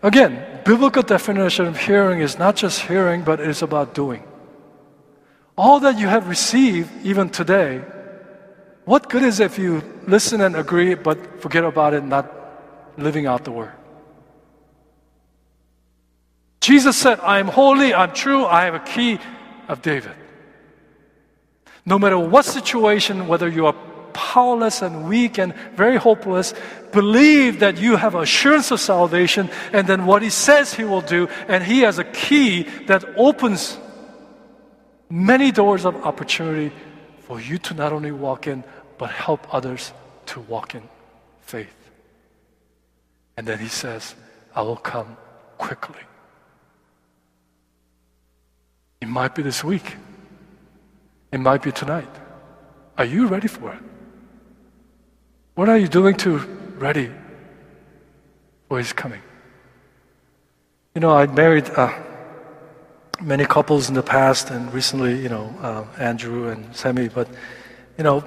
[0.04, 4.24] Again, biblical definition of hearing is not just hearing, but it is about doing.
[5.58, 7.84] All that you have received, even today,
[8.86, 12.32] what good is it if you listen and agree, but forget about it, not
[12.98, 13.74] living out the word?
[16.62, 19.20] Jesus said, I am holy, I'm true, I have a key
[19.68, 20.14] of David.
[21.86, 23.76] No matter what situation, whether you are
[24.14, 26.53] powerless and weak and very hopeless,
[26.91, 31.28] believe that you have assurance of salvation and then what He says He will do,
[31.47, 33.80] and He has a key that opens
[35.09, 36.72] many doors of opportunity
[37.22, 38.64] for you to not only walk in,
[38.99, 39.93] but help others
[40.28, 40.84] to walk in
[41.41, 41.89] faith.
[43.36, 44.14] And then He says,
[44.53, 45.18] I will come
[45.57, 46.01] quickly.
[49.02, 49.97] It might be this week.
[51.32, 52.10] It might be tonight.
[52.97, 53.80] Are you ready for it?
[55.56, 56.38] What are you doing to
[56.82, 57.12] ready
[58.72, 59.22] for His coming.
[60.95, 61.91] You know, I married uh,
[63.22, 67.28] many couples in the past and recently, you know, uh, Andrew and Sammy, but,
[67.97, 68.24] you know,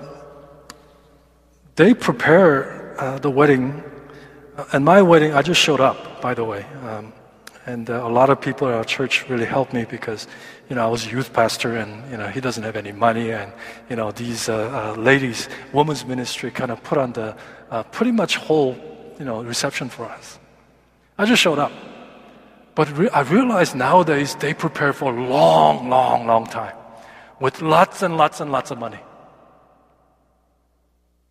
[1.77, 3.83] they prepare uh, the wedding.
[4.55, 6.67] Uh, and my wedding, I just showed up, by the way.
[6.83, 7.15] Um,
[7.65, 10.29] and uh, a lot of people at our church really helped me because,
[10.69, 13.33] you know, I was a youth pastor and, you know, he doesn't have any money.
[13.33, 13.53] And,
[13.91, 17.37] you know, these uh, uh, ladies, women's ministry kind of put on the
[17.71, 18.77] uh, pretty much whole,
[19.19, 20.39] you know, reception for us.
[21.19, 21.73] I just showed up.
[22.75, 26.75] But re- I realize nowadays they prepare for a long, long, long time
[27.41, 29.01] with lots and lots and lots of money.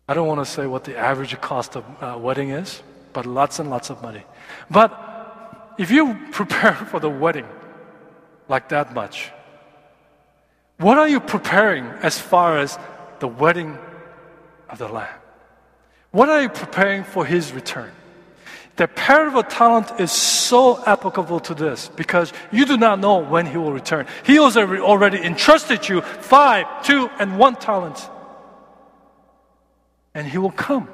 [0.08, 2.82] I don't want to say what the average cost of uh, wedding is,
[3.12, 4.22] but lots and lots of money.
[4.70, 7.46] But if you prepare for the wedding
[8.48, 9.30] like that much,
[10.78, 12.78] what are you preparing as far as
[13.20, 13.78] the wedding
[14.68, 15.20] of the Lamb?
[16.10, 17.92] What are you preparing for His return?
[18.76, 23.46] The parable of talent is so applicable to this because you do not know when
[23.46, 24.06] he will return.
[24.24, 28.08] He has already entrusted you five, two, and one talents.
[30.12, 30.88] And he will come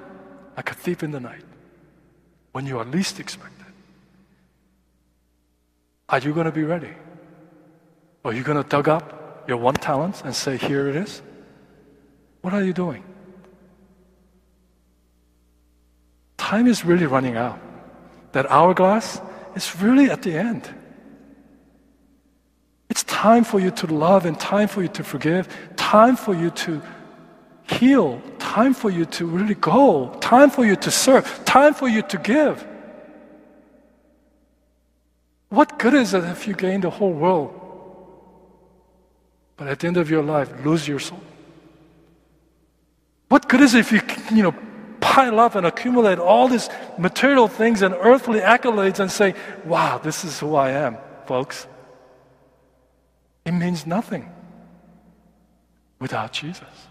[0.56, 1.44] like a thief in the night
[2.52, 3.66] when you are least expected.
[6.10, 6.90] Are you going to be ready?
[8.24, 11.22] Are you going to dug up your one talent and say, Here it is?
[12.42, 13.04] What are you doing?
[16.36, 17.58] Time is really running out
[18.32, 19.20] that hourglass
[19.54, 20.72] is really at the end.
[22.88, 26.50] It's time for you to love and time for you to forgive, time for you
[26.50, 26.82] to
[27.62, 32.02] heal, time for you to really go, time for you to serve, time for you
[32.02, 32.66] to give.
[35.50, 37.59] What good is it if you gain the whole world,
[39.60, 41.20] but at the end of your life lose your soul?
[43.28, 44.00] What good is it if you,
[44.34, 44.54] you know,
[45.00, 49.34] pile up and accumulate all these material things and earthly accolades and say,
[49.66, 50.96] wow, this is who I am,
[51.26, 51.66] folks.
[53.44, 54.32] It means nothing
[55.98, 56.88] without Jesus.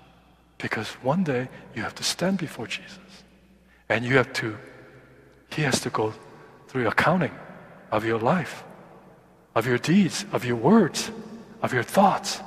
[0.59, 3.23] Because one day you have to stand before Jesus.
[3.89, 4.55] And you have to,
[5.49, 6.13] He has to go
[6.67, 7.33] through accounting
[7.91, 8.63] of your life,
[9.55, 11.09] of your deeds, of your words,
[11.63, 12.41] of your thoughts.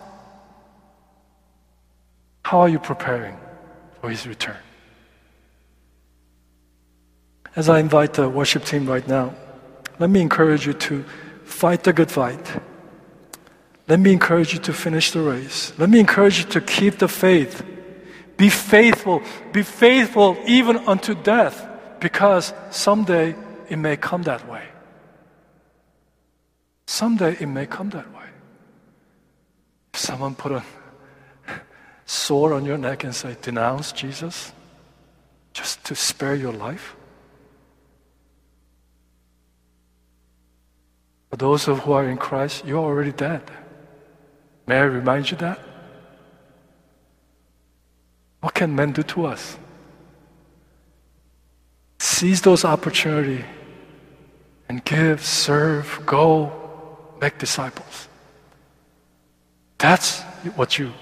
[2.43, 3.37] How are you preparing
[4.01, 4.57] for His return?
[7.55, 9.35] As I invite the worship team right now,
[9.99, 11.05] let me encourage you to
[11.45, 12.61] fight the good fight.
[13.89, 15.73] Let me encourage you to finish the race.
[15.79, 17.63] Let me encourage you to keep the faith.
[18.37, 19.23] Be faithful.
[19.53, 21.69] Be faithful even unto death,
[22.01, 23.35] because someday
[23.69, 24.65] it may come that way.
[26.87, 28.27] Someday it may come that way.
[29.93, 30.63] If someone put a
[32.13, 34.53] sword on your neck and say, denounce Jesus,
[35.53, 36.95] just to spare your life,
[41.33, 43.41] For those of who are in Christ, you're already dead.
[44.67, 45.59] May I remind you that?
[48.41, 49.57] What can men do to us?
[51.99, 53.47] Seize those opportunities
[54.69, 56.53] and give, serve, go,
[57.19, 58.09] make disciples.
[59.79, 60.21] That's
[60.55, 60.93] what you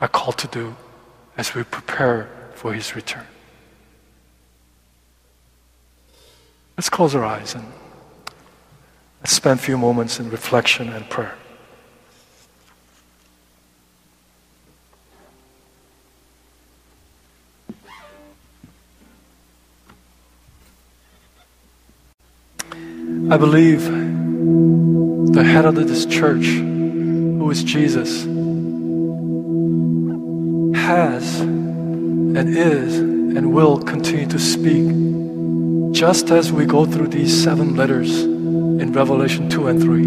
[0.00, 0.76] are called to do
[1.36, 3.26] as we prepare for his return.
[6.76, 7.64] Let's close our eyes and
[9.26, 11.34] Let's spend a few moments in reflection and prayer.
[23.28, 23.82] I believe
[25.32, 28.22] the head of this church, who is Jesus,
[30.86, 34.86] has and is and will continue to speak
[35.92, 40.02] just as we go through these seven letters in Revelation 2 and 3.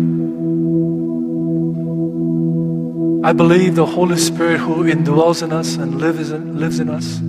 [3.30, 7.20] I believe the Holy Spirit who indwells in us and lives in, lives in us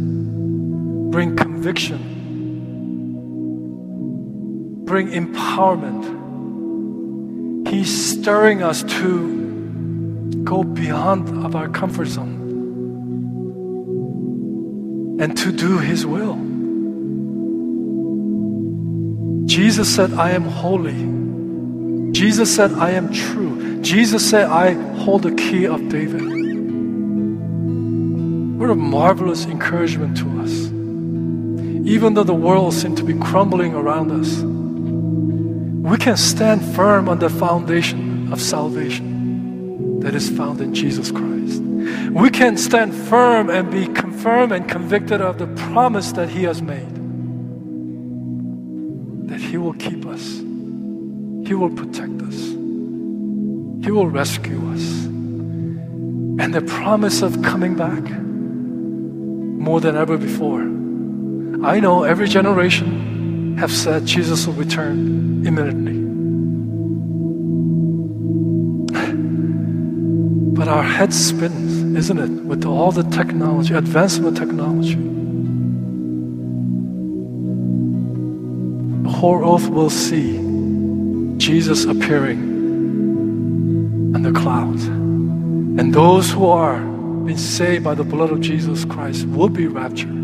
[1.10, 1.98] bring conviction,
[4.84, 6.06] bring empowerment.
[7.66, 12.39] He's stirring us to go beyond of our comfort zone
[15.20, 16.34] and to do His will.
[19.46, 22.12] Jesus said, I am holy.
[22.12, 23.80] Jesus said, I am true.
[23.82, 26.22] Jesus said, I hold the key of David.
[28.58, 30.52] What a marvelous encouragement to us.
[31.86, 34.42] Even though the world seems to be crumbling around us,
[35.90, 41.29] we can stand firm on the foundation of salvation that is found in Jesus Christ.
[42.12, 46.60] We can stand firm and be confirmed and convicted of the promise that He has
[46.60, 46.96] made
[49.28, 50.38] that He will keep us,
[51.46, 52.34] He will protect us,
[53.84, 55.04] He will rescue us.
[56.40, 58.02] And the promise of coming back
[59.60, 60.62] more than ever before.
[61.64, 65.98] I know every generation have said Jesus will return imminently.
[70.56, 71.69] But our heads spins,
[72.00, 74.94] isn't it, with all the technology, advancement of technology.
[79.02, 80.38] The whole earth will see
[81.36, 82.40] Jesus appearing
[84.14, 84.86] on the clouds.
[84.86, 86.80] And those who are
[87.26, 90.16] being saved by the blood of Jesus Christ will be raptured.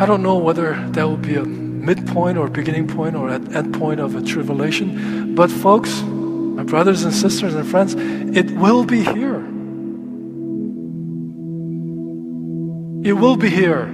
[0.00, 3.74] I don't know whether that will be a midpoint or beginning point or an end
[3.74, 6.02] point of a tribulation, but folks,
[6.68, 7.94] brothers and sisters and friends,
[8.36, 9.40] it will be here.
[13.04, 13.86] It will be here.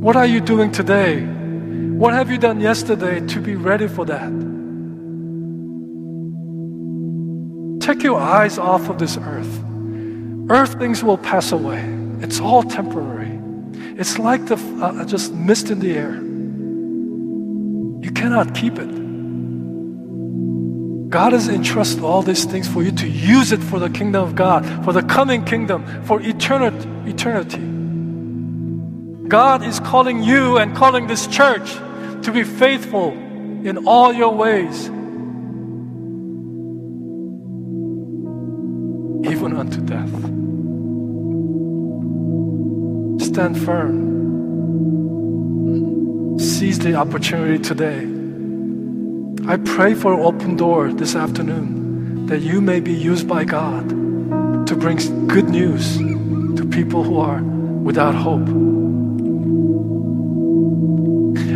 [0.00, 1.22] What are you doing today?
[1.22, 4.30] What have you done yesterday to be ready for that?
[7.80, 9.64] Take your eyes off of this earth.
[10.50, 11.82] Earth things will pass away.
[12.20, 13.38] It's all temporary.
[13.98, 16.14] It's like the uh, just mist in the air.
[18.04, 18.99] You cannot keep it.
[21.10, 24.36] God has entrusted all these things for you to use it for the kingdom of
[24.36, 26.88] God, for the coming kingdom, for eternity.
[27.10, 27.58] eternity.
[29.28, 31.74] God is calling you and calling this church
[32.22, 34.86] to be faithful in all your ways,
[39.28, 40.10] even unto death.
[43.26, 44.08] Stand firm.
[46.38, 48.09] Seize the opportunity today
[49.50, 53.88] I pray for an open door this afternoon that you may be used by God
[54.68, 58.46] to bring good news to people who are without hope.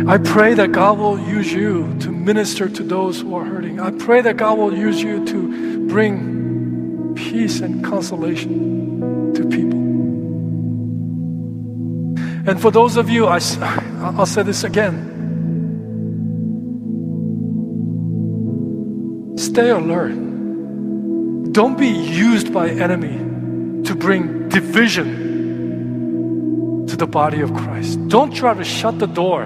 [0.09, 3.79] I pray that God will use you to minister to those who are hurting.
[3.79, 9.79] I pray that God will use you to bring peace and consolation to people.
[12.45, 13.39] And for those of you, I,
[14.17, 15.14] I'll say this again
[19.55, 20.11] Stay alert.
[21.53, 25.07] Don't be used by enemy to bring division
[26.89, 28.05] to the body of Christ.
[28.09, 29.45] Don't try to shut the door.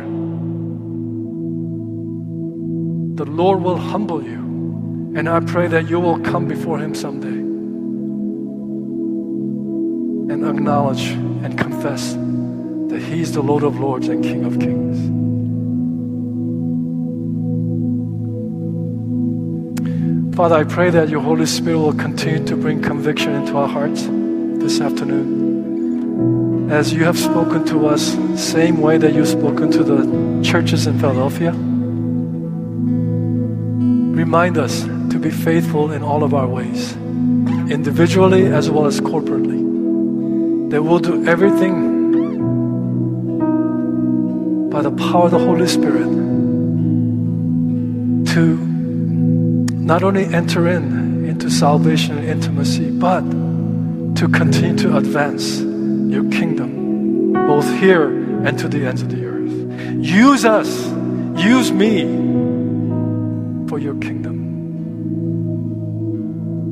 [3.19, 5.13] The Lord will humble you.
[5.15, 7.27] And I pray that you will come before Him someday
[10.33, 11.11] and acknowledge
[11.43, 15.18] and confess that He's the Lord of Lords and King of Kings.
[20.39, 24.03] Father, I pray that your Holy Spirit will continue to bring conviction into our hearts
[24.03, 26.71] this afternoon.
[26.71, 30.97] As you have spoken to us, same way that you've spoken to the churches in
[30.97, 31.51] Philadelphia.
[34.15, 36.95] Remind us to be faithful in all of our ways,
[37.69, 39.59] individually as well as corporately.
[40.69, 41.99] That we'll do everything
[44.69, 46.07] by the power of the Holy Spirit
[48.33, 48.68] to
[49.89, 53.21] not only enter in into salvation and intimacy, but
[54.15, 58.07] to continue to advance your kingdom, both here
[58.45, 59.51] and to the ends of the earth.
[60.05, 60.69] Use us,
[61.43, 62.03] use me
[63.67, 64.37] for your kingdom.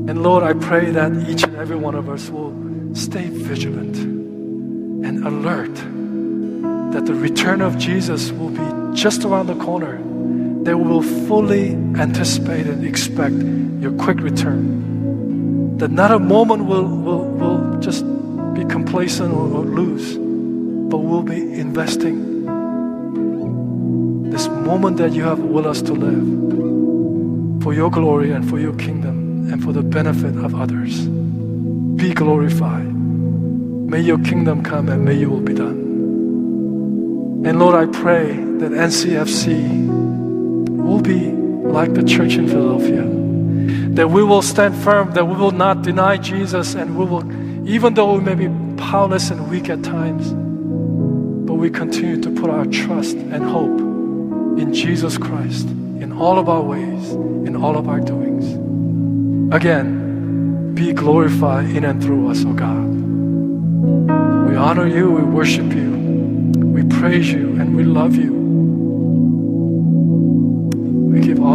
[0.08, 2.54] And Lord, I pray that each and every one of us will
[2.94, 5.74] stay vigilant and alert
[6.94, 10.07] that the return of Jesus will be just around the corner
[10.76, 13.36] we will fully anticipate and expect
[13.82, 15.78] your quick return.
[15.78, 18.04] That not a moment will, will, will just
[18.56, 20.18] be complacent or, or lose,
[20.90, 22.28] but we'll be investing
[24.32, 28.76] this moment that you have with us to live for your glory and for your
[28.76, 31.08] kingdom and for the benefit of others.
[31.98, 32.86] Be glorified.
[32.86, 35.78] May your kingdom come and may your will be done.
[37.46, 40.17] And Lord, I pray that NCFC
[40.88, 43.04] will be like the church in Philadelphia.
[43.96, 47.24] That we will stand firm, that we will not deny Jesus, and we will,
[47.68, 50.32] even though we may be powerless and weak at times,
[51.48, 53.80] but we continue to put our trust and hope
[54.60, 57.12] in Jesus Christ in all of our ways,
[57.48, 58.46] in all of our doings.
[59.54, 62.86] Again, be glorified in and through us, O God.
[64.50, 65.92] We honor you, we worship you,
[66.56, 68.37] we praise you, and we love you.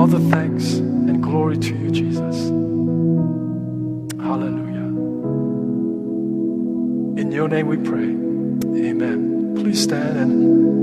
[0.03, 2.48] All the thanks and glory to you, Jesus.
[4.18, 4.88] Hallelujah.
[7.20, 8.11] In your name we pray.
[8.90, 9.55] Amen.
[9.55, 10.82] Please stand and